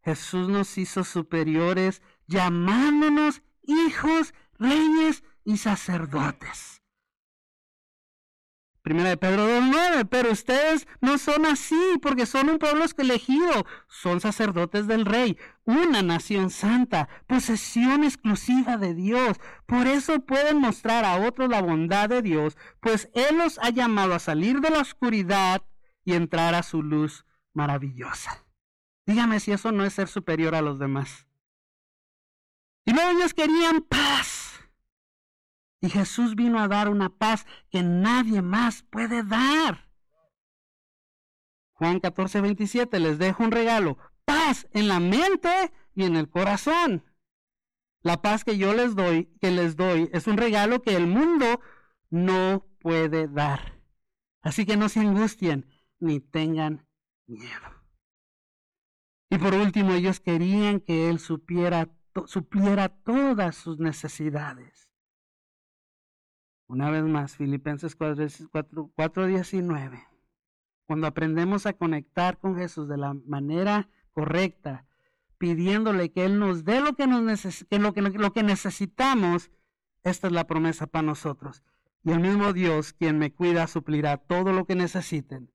Jesús 0.03 0.49
nos 0.49 0.77
hizo 0.77 1.03
superiores 1.03 2.01
llamándonos 2.27 3.41
hijos, 3.63 4.33
reyes 4.57 5.23
y 5.49 5.57
sacerdotes. 5.57 6.83
Primera 8.83 9.09
de 9.09 9.17
Pedro 9.17 9.47
2.9, 9.47 10.07
pero 10.07 10.31
ustedes 10.31 10.87
no 11.01 11.17
son 11.17 11.47
así 11.47 11.97
porque 12.03 12.27
son 12.27 12.51
un 12.51 12.59
pueblo 12.59 12.85
elegido, 12.99 13.65
son 13.87 14.21
sacerdotes 14.21 14.85
del 14.85 15.05
rey, 15.05 15.39
una 15.65 16.03
nación 16.03 16.51
santa, 16.51 17.09
posesión 17.25 18.03
exclusiva 18.03 18.77
de 18.77 18.93
Dios. 18.93 19.39
Por 19.65 19.87
eso 19.87 20.19
pueden 20.19 20.59
mostrar 20.59 21.03
a 21.03 21.17
otros 21.17 21.49
la 21.49 21.63
bondad 21.63 22.09
de 22.09 22.21
Dios, 22.21 22.55
pues 22.79 23.09
Él 23.15 23.39
los 23.39 23.57
ha 23.57 23.71
llamado 23.71 24.13
a 24.13 24.19
salir 24.19 24.61
de 24.61 24.69
la 24.69 24.81
oscuridad 24.81 25.63
y 26.05 26.13
entrar 26.13 26.53
a 26.53 26.61
su 26.61 26.83
luz 26.83 27.25
maravillosa. 27.53 28.45
Dígame 29.07 29.39
si 29.39 29.51
eso 29.51 29.71
no 29.71 29.83
es 29.83 29.93
ser 29.93 30.09
superior 30.09 30.53
a 30.53 30.61
los 30.61 30.77
demás. 30.77 31.25
Y 32.85 32.93
luego 32.93 33.17
ellos 33.17 33.33
querían 33.33 33.81
paz. 33.81 34.38
Y 35.81 35.89
Jesús 35.89 36.35
vino 36.35 36.59
a 36.59 36.67
dar 36.67 36.89
una 36.89 37.09
paz 37.09 37.45
que 37.69 37.83
nadie 37.83 38.41
más 38.41 38.83
puede 38.83 39.23
dar. 39.23 39.89
Juan 41.73 41.99
14, 41.99 42.41
27, 42.41 42.99
les 42.99 43.17
dejo 43.17 43.43
un 43.43 43.51
regalo, 43.51 43.97
paz 44.25 44.67
en 44.73 44.89
la 44.89 44.99
mente 44.99 45.71
y 45.95 46.03
en 46.03 46.17
el 46.17 46.29
corazón. 46.29 47.05
La 48.01 48.21
paz 48.21 48.43
que 48.43 48.57
yo 48.57 48.73
les 48.73 48.95
doy, 48.95 49.33
que 49.39 49.51
les 49.51 49.77
doy, 49.77 50.09
es 50.11 50.27
un 50.27 50.37
regalo 50.37 50.81
que 50.81 50.95
el 50.95 51.07
mundo 51.07 51.61
no 52.09 52.65
puede 52.81 53.27
dar. 53.27 53.81
Así 54.41 54.65
que 54.65 54.77
no 54.77 54.89
se 54.89 54.99
angustien 54.99 55.65
ni 55.99 56.19
tengan 56.19 56.87
miedo. 57.27 57.79
Y 59.29 59.37
por 59.37 59.53
último, 59.53 59.93
ellos 59.93 60.19
querían 60.19 60.79
que 60.79 61.09
Él 61.09 61.19
supiera, 61.19 61.89
supliera 62.25 62.89
todas 62.89 63.55
sus 63.55 63.79
necesidades. 63.79 64.88
Una 66.69 66.89
vez 66.91 67.03
más, 67.03 67.35
Filipenses 67.35 67.97
4.19. 67.97 70.07
Cuando 70.85 71.07
aprendemos 71.07 71.65
a 71.65 71.73
conectar 71.73 72.37
con 72.37 72.55
Jesús 72.55 72.87
de 72.87 72.97
la 72.97 73.15
manera 73.25 73.89
correcta, 74.11 74.85
pidiéndole 75.39 76.11
que 76.11 76.25
Él 76.25 76.37
nos 76.37 76.65
dé 76.65 76.79
lo 76.79 76.93
que, 76.93 77.07
nos 77.07 77.23
lo, 77.71 77.93
que, 77.93 78.01
lo 78.01 78.33
que 78.33 78.43
necesitamos, 78.43 79.49
esta 80.03 80.27
es 80.27 80.33
la 80.33 80.45
promesa 80.45 80.85
para 80.85 81.01
nosotros. 81.01 81.63
Y 82.03 82.11
el 82.11 82.19
mismo 82.19 82.53
Dios, 82.53 82.93
quien 82.93 83.17
me 83.17 83.33
cuida, 83.33 83.65
suplirá 83.65 84.17
todo 84.17 84.53
lo 84.53 84.65
que 84.65 84.75
necesiten 84.75 85.51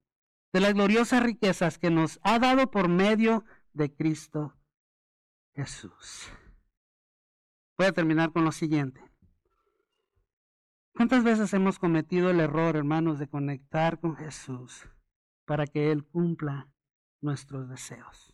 de 0.53 0.61
las 0.61 0.75
gloriosas 0.75 1.23
riquezas 1.23 1.79
que 1.79 1.91
nos 1.91 2.19
ha 2.25 2.41
dado 2.41 2.73
por 2.73 2.89
medio 2.89 3.45
de 3.73 3.95
Cristo 3.95 4.57
Jesús. 5.55 6.29
Voy 7.79 7.87
a 7.87 7.93
terminar 7.93 8.33
con 8.33 8.45
lo 8.45 8.51
siguiente. 8.51 9.14
¿Cuántas 10.97 11.25
veces 11.25 11.53
hemos 11.55 11.81
cometido 11.81 12.31
el 12.31 12.39
error, 12.39 12.77
hermanos, 12.77 13.19
de 13.19 13.27
conectar 13.27 13.99
con 13.99 14.15
Jesús 14.15 14.89
para 15.45 15.67
que 15.67 15.91
Él 15.91 16.05
cumpla 16.05 16.71
nuestros 17.21 17.69
deseos? 17.69 18.33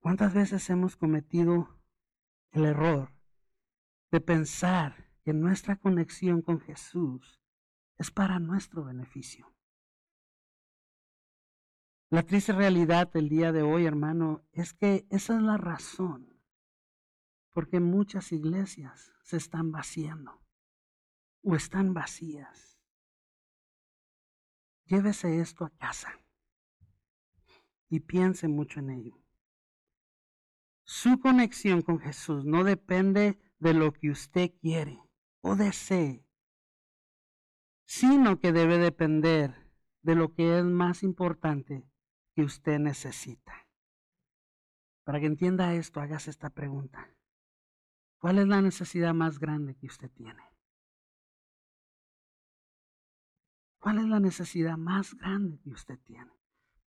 ¿Cuántas 0.00 0.34
veces 0.34 0.68
hemos 0.68 0.96
cometido 0.96 1.78
el 2.50 2.64
error 2.64 3.12
de 4.10 4.20
pensar 4.20 5.08
que 5.22 5.32
nuestra 5.32 5.76
conexión 5.76 6.42
con 6.42 6.58
Jesús 6.58 7.40
es 7.96 8.10
para 8.10 8.40
nuestro 8.40 8.82
beneficio? 8.82 9.54
La 12.10 12.24
triste 12.24 12.52
realidad 12.52 13.12
del 13.12 13.28
día 13.28 13.52
de 13.52 13.62
hoy, 13.62 13.86
hermano, 13.86 14.44
es 14.50 14.74
que 14.74 15.06
esa 15.10 15.36
es 15.36 15.42
la 15.42 15.58
razón 15.58 16.40
porque 17.52 17.78
muchas 17.78 18.32
iglesias 18.32 19.12
se 19.22 19.36
están 19.36 19.70
vaciando 19.70 20.45
o 21.46 21.54
están 21.54 21.94
vacías. 21.94 22.76
Llévese 24.86 25.40
esto 25.40 25.64
a 25.64 25.70
casa 25.70 26.20
y 27.88 28.00
piense 28.00 28.48
mucho 28.48 28.80
en 28.80 28.90
ello. 28.90 29.22
Su 30.82 31.20
conexión 31.20 31.82
con 31.82 32.00
Jesús 32.00 32.44
no 32.44 32.64
depende 32.64 33.38
de 33.60 33.74
lo 33.74 33.92
que 33.92 34.10
usted 34.10 34.50
quiere 34.60 35.00
o 35.40 35.54
desee, 35.54 36.26
sino 37.84 38.40
que 38.40 38.50
debe 38.50 38.78
depender 38.78 39.70
de 40.02 40.16
lo 40.16 40.32
que 40.34 40.58
es 40.58 40.64
más 40.64 41.04
importante 41.04 41.88
que 42.34 42.42
usted 42.42 42.80
necesita. 42.80 43.68
Para 45.04 45.20
que 45.20 45.26
entienda 45.26 45.74
esto, 45.74 46.00
hágase 46.00 46.30
esta 46.30 46.50
pregunta. 46.50 47.08
¿Cuál 48.18 48.40
es 48.40 48.48
la 48.48 48.60
necesidad 48.60 49.14
más 49.14 49.38
grande 49.38 49.76
que 49.76 49.86
usted 49.86 50.10
tiene? 50.10 50.55
¿Cuál 53.86 53.98
es 53.98 54.08
la 54.08 54.18
necesidad 54.18 54.76
más 54.76 55.14
grande 55.14 55.60
que 55.62 55.70
usted 55.70 55.96
tiene? 56.00 56.32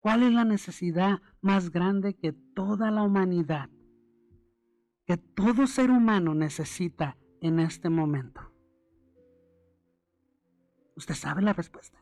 ¿Cuál 0.02 0.22
es 0.22 0.34
la 0.34 0.44
necesidad 0.44 1.22
más 1.40 1.70
grande 1.70 2.14
que 2.14 2.34
toda 2.34 2.92
la 2.92 3.04
humanidad, 3.04 3.70
que 5.06 5.16
todo 5.16 5.66
ser 5.66 5.92
humano 5.92 6.36
necesita 6.36 7.18
en 7.40 7.62
este 7.62 7.90
momento? 7.90 8.42
¿Usted 10.98 11.16
sabe 11.16 11.42
la 11.42 11.54
respuesta? 11.54 11.98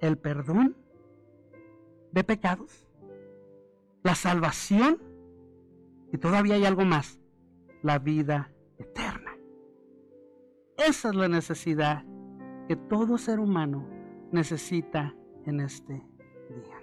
¿El 0.00 0.16
perdón? 0.16 0.74
de 2.12 2.24
pecados, 2.24 2.88
la 4.04 4.14
salvación 4.14 5.02
y 6.14 6.16
todavía 6.16 6.54
hay 6.54 6.64
algo 6.64 6.86
más, 6.86 7.20
la 7.82 7.98
vida 7.98 8.54
eterna. 8.78 9.36
Esa 10.78 11.10
es 11.10 11.14
la 11.14 11.28
necesidad 11.28 12.06
que 12.68 12.76
todo 12.76 13.18
ser 13.18 13.38
humano 13.38 13.86
necesita 14.32 15.14
en 15.44 15.60
este 15.60 15.94
día. 15.94 16.78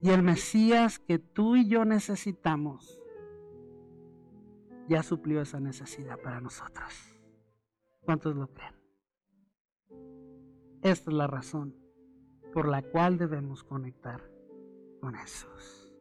Y 0.00 0.10
el 0.10 0.22
Mesías 0.22 0.98
que 0.98 1.18
tú 1.18 1.56
y 1.56 1.68
yo 1.68 1.84
necesitamos 1.84 3.00
ya 4.88 5.02
suplió 5.02 5.42
esa 5.42 5.60
necesidad 5.60 6.18
para 6.20 6.40
nosotros. 6.40 7.20
¿Cuántos 8.00 8.34
lo 8.34 8.48
creen? 8.48 8.74
Esta 10.82 11.10
es 11.10 11.16
la 11.16 11.26
razón 11.26 11.76
por 12.52 12.66
la 12.66 12.82
cual 12.82 13.18
debemos 13.18 13.62
conectar 13.62 14.22
con 15.00 15.14
Jesús. 15.14 15.94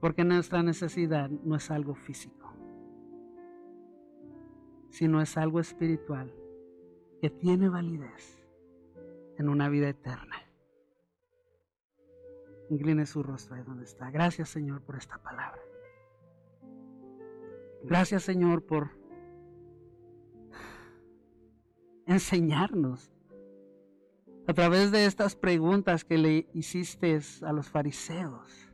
Porque 0.00 0.24
nuestra 0.24 0.62
necesidad 0.62 1.30
no 1.30 1.56
es 1.56 1.70
algo 1.70 1.94
físico, 1.94 2.41
sino 4.92 5.22
es 5.22 5.38
algo 5.38 5.58
espiritual 5.58 6.32
que 7.20 7.30
tiene 7.30 7.68
validez 7.70 8.46
en 9.38 9.48
una 9.48 9.70
vida 9.70 9.88
eterna. 9.88 10.36
Incline 12.68 13.06
su 13.06 13.22
rostro 13.22 13.56
ahí 13.56 13.62
donde 13.62 13.84
está. 13.84 14.10
Gracias 14.10 14.50
Señor 14.50 14.82
por 14.82 14.96
esta 14.96 15.16
palabra. 15.22 15.60
Gracias 17.84 18.22
Señor 18.22 18.66
por 18.66 18.90
enseñarnos 22.06 23.10
a 24.46 24.52
través 24.52 24.92
de 24.92 25.06
estas 25.06 25.36
preguntas 25.36 26.04
que 26.04 26.18
le 26.18 26.50
hiciste 26.52 27.18
a 27.42 27.52
los 27.52 27.70
fariseos. 27.70 28.68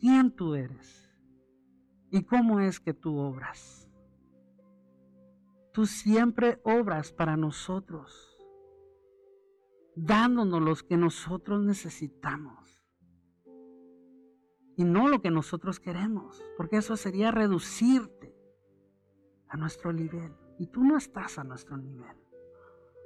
¿Quién 0.00 0.30
tú 0.30 0.54
eres? 0.54 1.14
¿Y 2.10 2.22
cómo 2.22 2.60
es 2.60 2.80
que 2.80 2.94
tú 2.94 3.18
obras? 3.18 3.81
Tú 5.72 5.86
siempre 5.86 6.60
obras 6.64 7.12
para 7.12 7.36
nosotros, 7.36 8.36
dándonos 9.96 10.60
lo 10.60 10.74
que 10.86 10.96
nosotros 10.96 11.62
necesitamos 11.62 12.82
y 14.76 14.84
no 14.84 15.08
lo 15.08 15.20
que 15.20 15.30
nosotros 15.30 15.80
queremos, 15.80 16.44
porque 16.56 16.76
eso 16.76 16.96
sería 16.96 17.30
reducirte 17.30 18.34
a 19.48 19.56
nuestro 19.56 19.92
nivel 19.92 20.34
y 20.58 20.66
tú 20.66 20.84
no 20.84 20.96
estás 20.96 21.38
a 21.38 21.44
nuestro 21.44 21.76
nivel. 21.76 22.16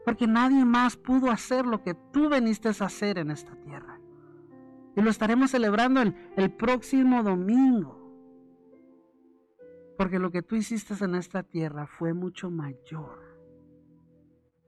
Porque 0.05 0.27
nadie 0.27 0.65
más 0.65 0.97
pudo 0.97 1.31
hacer 1.31 1.67
lo 1.67 1.83
que 1.83 1.95
tú 2.13 2.29
veniste 2.29 2.69
a 2.69 2.71
hacer 2.71 3.19
en 3.19 3.31
esta 3.31 3.57
tierra. 3.57 4.01
Y 4.95 5.03
lo 5.03 5.11
estaremos 5.11 5.51
celebrando 5.51 6.01
el, 6.01 6.15
el 6.37 6.53
próximo 6.53 7.23
domingo. 7.23 8.06
Porque 9.97 10.19
lo 10.19 10.31
que 10.31 10.43
tú 10.43 10.57
hiciste 10.57 10.95
en 11.03 11.15
esta 11.15 11.43
tierra 11.43 11.87
fue 11.87 12.13
mucho 12.13 12.51
mayor 12.51 13.19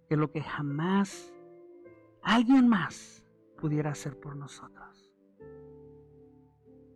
que 0.08 0.16
lo 0.16 0.30
que 0.30 0.40
jamás 0.40 1.34
alguien 2.22 2.68
más 2.68 3.24
pudiera 3.60 3.90
hacer 3.90 4.18
por 4.18 4.36
nosotros. 4.36 5.12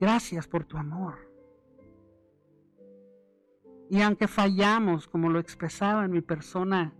Gracias 0.00 0.48
por 0.48 0.64
tu 0.64 0.78
amor. 0.78 1.30
Y 3.90 4.00
aunque 4.00 4.26
fallamos, 4.26 5.06
como 5.06 5.28
lo 5.28 5.38
expresaba 5.38 6.04
en 6.04 6.12
mi 6.12 6.22
persona 6.22 6.94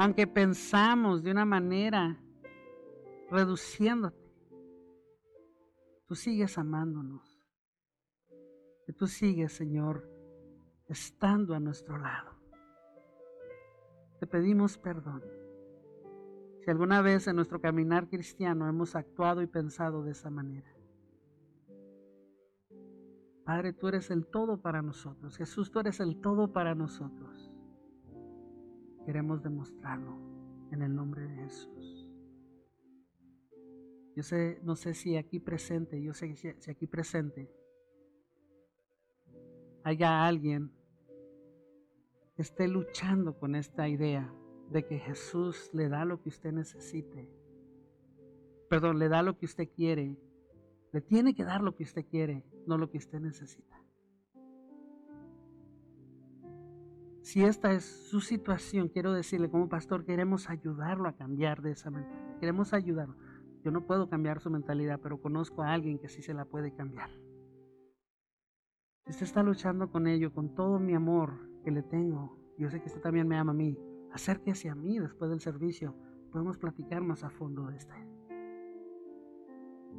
aunque 0.00 0.26
pensamos 0.26 1.22
de 1.22 1.30
una 1.30 1.44
manera 1.44 2.18
reduciéndote, 3.30 4.32
tú 6.06 6.14
sigues 6.14 6.56
amándonos. 6.56 7.29
Que 8.90 8.96
tú 8.96 9.06
sigues, 9.06 9.52
Señor, 9.52 10.10
estando 10.88 11.54
a 11.54 11.60
nuestro 11.60 11.96
lado. 11.96 12.32
Te 14.18 14.26
pedimos 14.26 14.78
perdón. 14.78 15.22
Si 16.58 16.68
alguna 16.72 17.00
vez 17.00 17.28
en 17.28 17.36
nuestro 17.36 17.60
caminar 17.60 18.08
cristiano 18.08 18.68
hemos 18.68 18.96
actuado 18.96 19.42
y 19.42 19.46
pensado 19.46 20.02
de 20.02 20.10
esa 20.10 20.28
manera. 20.28 20.74
Padre, 23.44 23.74
tú 23.74 23.86
eres 23.86 24.10
el 24.10 24.26
todo 24.26 24.60
para 24.60 24.82
nosotros. 24.82 25.36
Jesús, 25.36 25.70
tú 25.70 25.78
eres 25.78 26.00
el 26.00 26.20
todo 26.20 26.52
para 26.52 26.74
nosotros. 26.74 27.48
Queremos 29.06 29.40
demostrarlo 29.40 30.18
en 30.72 30.82
el 30.82 30.92
nombre 30.92 31.28
de 31.28 31.44
Jesús. 31.44 32.10
Yo 34.16 34.24
sé, 34.24 34.58
no 34.64 34.74
sé 34.74 34.94
si 34.94 35.16
aquí 35.16 35.38
presente, 35.38 36.02
yo 36.02 36.12
sé 36.12 36.34
si 36.34 36.70
aquí 36.72 36.88
presente 36.88 37.59
haya 39.84 40.26
alguien 40.26 40.72
que 42.36 42.42
esté 42.42 42.68
luchando 42.68 43.38
con 43.38 43.54
esta 43.54 43.88
idea 43.88 44.32
de 44.70 44.86
que 44.86 44.98
Jesús 44.98 45.70
le 45.72 45.88
da 45.88 46.04
lo 46.04 46.22
que 46.22 46.28
usted 46.28 46.52
necesite. 46.52 47.28
Perdón, 48.68 48.98
le 48.98 49.08
da 49.08 49.22
lo 49.22 49.36
que 49.36 49.46
usted 49.46 49.68
quiere. 49.68 50.16
Le 50.92 51.00
tiene 51.00 51.34
que 51.34 51.44
dar 51.44 51.60
lo 51.60 51.74
que 51.74 51.82
usted 51.82 52.06
quiere, 52.06 52.44
no 52.66 52.78
lo 52.78 52.90
que 52.90 52.98
usted 52.98 53.20
necesita. 53.20 53.76
Si 57.22 57.44
esta 57.44 57.72
es 57.72 57.84
su 57.84 58.20
situación, 58.20 58.88
quiero 58.88 59.12
decirle 59.12 59.50
como 59.50 59.68
pastor, 59.68 60.04
queremos 60.04 60.48
ayudarlo 60.48 61.08
a 61.08 61.16
cambiar 61.16 61.62
de 61.62 61.72
esa 61.72 61.90
mentalidad. 61.90 62.38
Queremos 62.38 62.72
ayudarlo. 62.72 63.16
Yo 63.62 63.70
no 63.70 63.86
puedo 63.86 64.08
cambiar 64.08 64.40
su 64.40 64.50
mentalidad, 64.50 65.00
pero 65.02 65.20
conozco 65.20 65.62
a 65.62 65.72
alguien 65.72 65.98
que 65.98 66.08
sí 66.08 66.22
se 66.22 66.32
la 66.32 66.44
puede 66.44 66.72
cambiar. 66.72 67.10
Usted 69.10 69.26
está 69.26 69.42
luchando 69.42 69.90
con 69.90 70.06
ello, 70.06 70.32
con 70.32 70.54
todo 70.54 70.78
mi 70.78 70.94
amor 70.94 71.32
que 71.64 71.70
le 71.70 71.82
tengo, 71.82 72.38
yo 72.56 72.70
sé 72.70 72.80
que 72.80 72.86
usted 72.86 73.00
también 73.00 73.28
me 73.28 73.36
ama 73.36 73.52
a 73.52 73.54
mí, 73.54 73.76
acérquese 74.12 74.70
a 74.70 74.74
mí 74.74 74.98
después 74.98 75.30
del 75.30 75.40
servicio. 75.40 75.94
Podemos 76.32 76.56
platicar 76.56 77.02
más 77.02 77.24
a 77.24 77.30
fondo 77.30 77.66
de 77.66 77.76
este. 77.76 77.94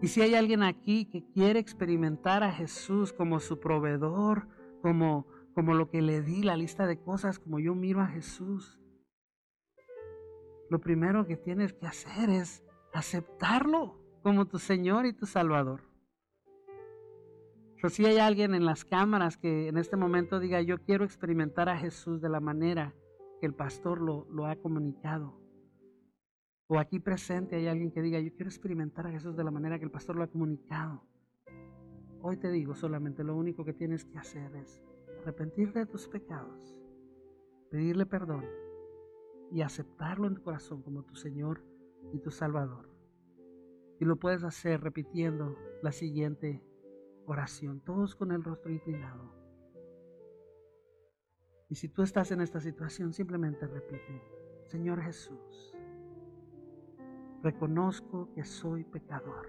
Y 0.01 0.07
si 0.07 0.21
hay 0.21 0.33
alguien 0.33 0.63
aquí 0.63 1.05
que 1.05 1.23
quiere 1.31 1.59
experimentar 1.59 2.43
a 2.43 2.51
Jesús 2.51 3.13
como 3.13 3.39
su 3.39 3.59
proveedor, 3.59 4.47
como 4.81 5.27
como 5.53 5.73
lo 5.73 5.89
que 5.89 6.01
le 6.01 6.21
di, 6.21 6.43
la 6.43 6.55
lista 6.55 6.87
de 6.87 6.99
cosas, 6.99 7.39
como 7.39 7.59
yo 7.59 7.75
miro 7.75 8.01
a 8.01 8.07
Jesús. 8.07 8.79
Lo 10.69 10.79
primero 10.79 11.27
que 11.27 11.35
tienes 11.35 11.73
que 11.73 11.87
hacer 11.87 12.29
es 12.29 12.63
aceptarlo 12.93 13.99
como 14.23 14.45
tu 14.45 14.59
Señor 14.59 15.05
y 15.05 15.13
tu 15.13 15.25
Salvador. 15.25 15.90
Si 17.89 18.05
hay 18.05 18.17
alguien 18.17 18.53
en 18.53 18.65
las 18.65 18.85
cámaras 18.85 19.37
que 19.37 19.67
en 19.67 19.77
este 19.77 19.97
momento 19.97 20.39
diga, 20.39 20.61
yo 20.61 20.77
quiero 20.77 21.03
experimentar 21.03 21.67
a 21.67 21.77
Jesús 21.77 22.21
de 22.21 22.29
la 22.29 22.39
manera 22.39 22.93
que 23.39 23.47
el 23.47 23.55
pastor 23.55 23.99
lo, 23.99 24.27
lo 24.29 24.45
ha 24.45 24.55
comunicado. 24.55 25.41
O 26.67 26.79
aquí 26.79 26.99
presente 26.99 27.55
hay 27.55 27.67
alguien 27.67 27.91
que 27.91 28.01
diga, 28.01 28.19
yo 28.19 28.31
quiero 28.33 28.49
experimentar 28.49 29.07
a 29.07 29.11
Jesús 29.11 29.35
de 29.35 29.43
la 29.43 29.51
manera 29.51 29.79
que 29.79 29.85
el 29.85 29.91
pastor 29.91 30.15
lo 30.15 30.23
ha 30.23 30.27
comunicado. 30.27 31.03
Hoy 32.21 32.37
te 32.37 32.51
digo 32.51 32.75
solamente, 32.75 33.23
lo 33.23 33.35
único 33.35 33.65
que 33.65 33.73
tienes 33.73 34.05
que 34.05 34.19
hacer 34.19 34.55
es 34.55 34.81
arrepentirte 35.21 35.79
de 35.79 35.85
tus 35.87 36.07
pecados, 36.07 36.77
pedirle 37.71 38.05
perdón 38.05 38.45
y 39.51 39.61
aceptarlo 39.61 40.27
en 40.27 40.35
tu 40.35 40.43
corazón 40.43 40.81
como 40.83 41.03
tu 41.03 41.15
Señor 41.15 41.63
y 42.13 42.19
tu 42.19 42.31
Salvador. 42.31 42.89
Y 43.99 44.05
lo 44.05 44.17
puedes 44.17 44.43
hacer 44.43 44.81
repitiendo 44.81 45.57
la 45.81 45.91
siguiente 45.91 46.63
oración, 47.25 47.81
todos 47.81 48.15
con 48.15 48.31
el 48.31 48.43
rostro 48.43 48.71
inclinado. 48.71 49.33
Y 51.69 51.75
si 51.75 51.87
tú 51.87 52.01
estás 52.03 52.31
en 52.31 52.41
esta 52.41 52.59
situación, 52.59 53.13
simplemente 53.13 53.67
repite, 53.67 54.21
Señor 54.65 55.01
Jesús, 55.01 55.75
reconozco 57.41 58.31
que 58.33 58.43
soy 58.43 58.83
pecador. 58.83 59.47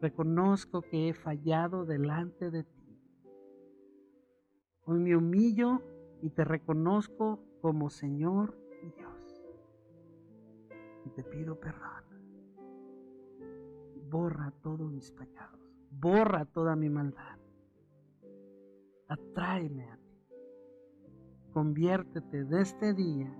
Reconozco 0.00 0.82
que 0.82 1.08
he 1.08 1.14
fallado 1.14 1.84
delante 1.84 2.50
de 2.50 2.64
ti 2.64 2.78
Hoy 4.90 5.00
me 5.00 5.14
humillo 5.14 5.82
y 6.22 6.30
te 6.30 6.44
reconozco 6.46 7.44
como 7.60 7.90
Señor 7.90 8.58
y 8.82 8.88
Dios. 8.88 9.44
Y 11.04 11.10
te 11.10 11.22
pido 11.22 11.60
perdón. 11.60 12.04
Borra 14.08 14.50
todos 14.62 14.90
mis 14.90 15.12
pecados. 15.12 15.57
Borra 15.90 16.44
toda 16.44 16.76
mi 16.76 16.88
maldad. 16.88 17.38
Atráeme 19.08 19.90
a 19.90 19.96
ti. 19.96 20.02
Conviértete 21.52 22.44
de 22.44 22.60
este 22.60 22.94
día, 22.94 23.34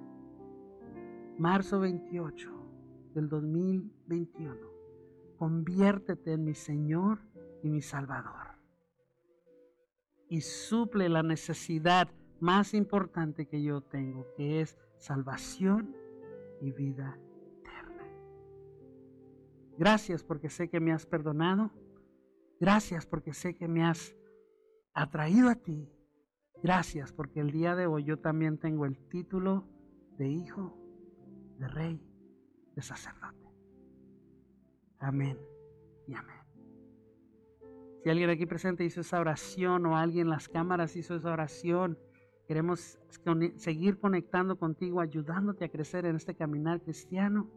marzo 1.38 1.80
28 1.80 2.50
del 3.14 3.28
2021. 3.28 4.56
Conviértete 5.37 6.32
en 6.32 6.44
mi 6.44 6.54
Señor 6.54 7.20
y 7.62 7.68
mi 7.68 7.82
Salvador 7.82 8.58
y 10.28 10.42
suple 10.42 11.08
la 11.08 11.22
necesidad 11.22 12.08
más 12.40 12.74
importante 12.74 13.46
que 13.46 13.62
yo 13.62 13.80
tengo, 13.80 14.26
que 14.37 14.61
es 14.61 14.76
salvación 14.98 15.96
y 16.61 16.70
vida 16.70 17.18
eterna. 17.42 18.04
Gracias 19.78 20.22
porque 20.22 20.50
sé 20.50 20.68
que 20.68 20.80
me 20.80 20.92
has 20.92 21.06
perdonado. 21.06 21.70
Gracias 22.61 23.07
porque 23.07 23.33
sé 23.33 23.55
que 23.55 23.68
me 23.68 23.85
has 23.85 24.16
atraído 24.92 25.49
a 25.49 25.55
ti. 25.55 25.88
Gracias 26.62 27.12
porque 27.12 27.40
el 27.40 27.53
día 27.53 27.77
de 27.77 27.87
hoy 27.87 28.05
yo 28.05 28.18
también 28.18 28.59
tengo 28.59 28.85
el 28.85 28.99
título 29.09 29.68
de 30.18 30.29
hijo, 30.29 30.77
de 31.59 31.68
rey, 31.68 32.03
de 32.75 32.83
sacerdote. 32.83 33.47
Amén 34.99 35.38
y 36.09 36.14
amén. 36.14 36.37
Si 38.03 38.11
alguien 38.11 38.31
aquí 38.31 38.47
presente 38.47 38.85
hizo 38.85 39.03
esa 39.03 39.21
oración 39.21 39.87
o 39.87 39.97
alguien 39.97 40.27
en 40.27 40.31
las 40.31 40.49
cámaras 40.49 40.97
hizo 40.97 41.14
esa 41.14 41.33
oración, 41.33 41.99
queremos 42.49 42.99
seguir 43.57 43.99
conectando 43.99 44.59
contigo, 44.59 45.01
ayudándote 45.01 45.64
a 45.64 45.68
crecer 45.68 46.07
en 46.07 46.16
este 46.16 46.35
caminar 46.35 46.81
cristiano. 46.81 47.49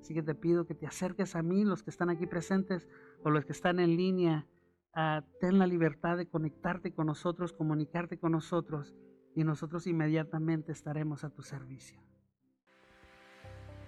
Así 0.00 0.12
que 0.12 0.22
te 0.22 0.34
pido 0.34 0.66
que 0.66 0.74
te 0.74 0.86
acerques 0.86 1.34
a 1.34 1.42
mí, 1.42 1.64
los 1.64 1.82
que 1.82 1.88
están 1.88 2.10
aquí 2.10 2.26
presentes 2.26 2.86
o 3.24 3.30
los 3.30 3.44
que 3.44 3.52
están 3.52 3.80
en 3.80 3.96
línea. 3.96 4.46
Ah, 4.94 5.24
ten 5.40 5.58
la 5.58 5.66
libertad 5.66 6.16
de 6.16 6.28
conectarte 6.28 6.92
con 6.92 7.06
nosotros, 7.06 7.52
comunicarte 7.52 8.18
con 8.18 8.32
nosotros 8.32 8.94
y 9.34 9.42
nosotros 9.42 9.88
inmediatamente 9.88 10.70
estaremos 10.70 11.24
a 11.24 11.30
tu 11.30 11.42
servicio. 11.42 12.00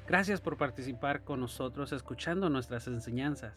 Gracias 0.09 0.41
por 0.41 0.57
participar 0.57 1.23
con 1.23 1.41
nosotros 1.41 1.93
escuchando 1.93 2.49
nuestras 2.51 2.89
enseñanzas. 2.89 3.55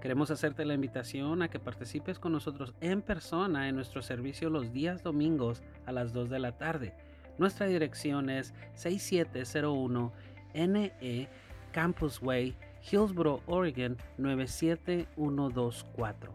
Queremos 0.00 0.30
hacerte 0.30 0.64
la 0.64 0.74
invitación 0.74 1.42
a 1.42 1.48
que 1.48 1.58
participes 1.58 2.18
con 2.18 2.32
nosotros 2.32 2.74
en 2.80 3.02
persona 3.02 3.68
en 3.68 3.76
nuestro 3.76 4.00
servicio 4.00 4.48
los 4.48 4.72
días 4.72 5.02
domingos 5.02 5.62
a 5.84 5.92
las 5.92 6.12
2 6.12 6.30
de 6.30 6.38
la 6.38 6.56
tarde. 6.56 6.94
Nuestra 7.38 7.66
dirección 7.66 8.30
es 8.30 8.54
6701 8.74 10.12
NE 10.54 11.28
Campus 11.72 12.20
Way, 12.22 12.56
Hillsboro, 12.82 13.40
Oregon 13.46 13.96
97124. 14.18 16.34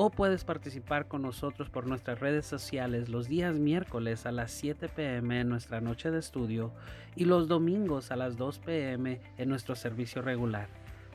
O 0.00 0.10
puedes 0.10 0.44
participar 0.44 1.08
con 1.08 1.22
nosotros 1.22 1.70
por 1.70 1.88
nuestras 1.88 2.20
redes 2.20 2.46
sociales 2.46 3.08
los 3.08 3.26
días 3.26 3.56
miércoles 3.56 4.26
a 4.26 4.32
las 4.32 4.52
7 4.52 4.88
pm 4.88 5.40
en 5.40 5.48
nuestra 5.48 5.80
noche 5.80 6.12
de 6.12 6.20
estudio 6.20 6.72
y 7.16 7.24
los 7.24 7.48
domingos 7.48 8.12
a 8.12 8.16
las 8.16 8.36
2 8.36 8.60
pm 8.60 9.20
en 9.36 9.48
nuestro 9.48 9.74
servicio 9.74 10.22
regular. 10.22 10.68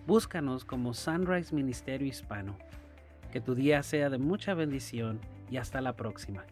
Búscanos 0.05 0.65
como 0.65 0.93
Sunrise 0.93 1.55
Ministerio 1.55 2.07
Hispano. 2.07 2.57
Que 3.31 3.39
tu 3.39 3.55
día 3.55 3.81
sea 3.83 4.09
de 4.09 4.17
mucha 4.17 4.53
bendición 4.53 5.21
y 5.49 5.55
hasta 5.55 5.79
la 5.79 5.95
próxima. 5.95 6.43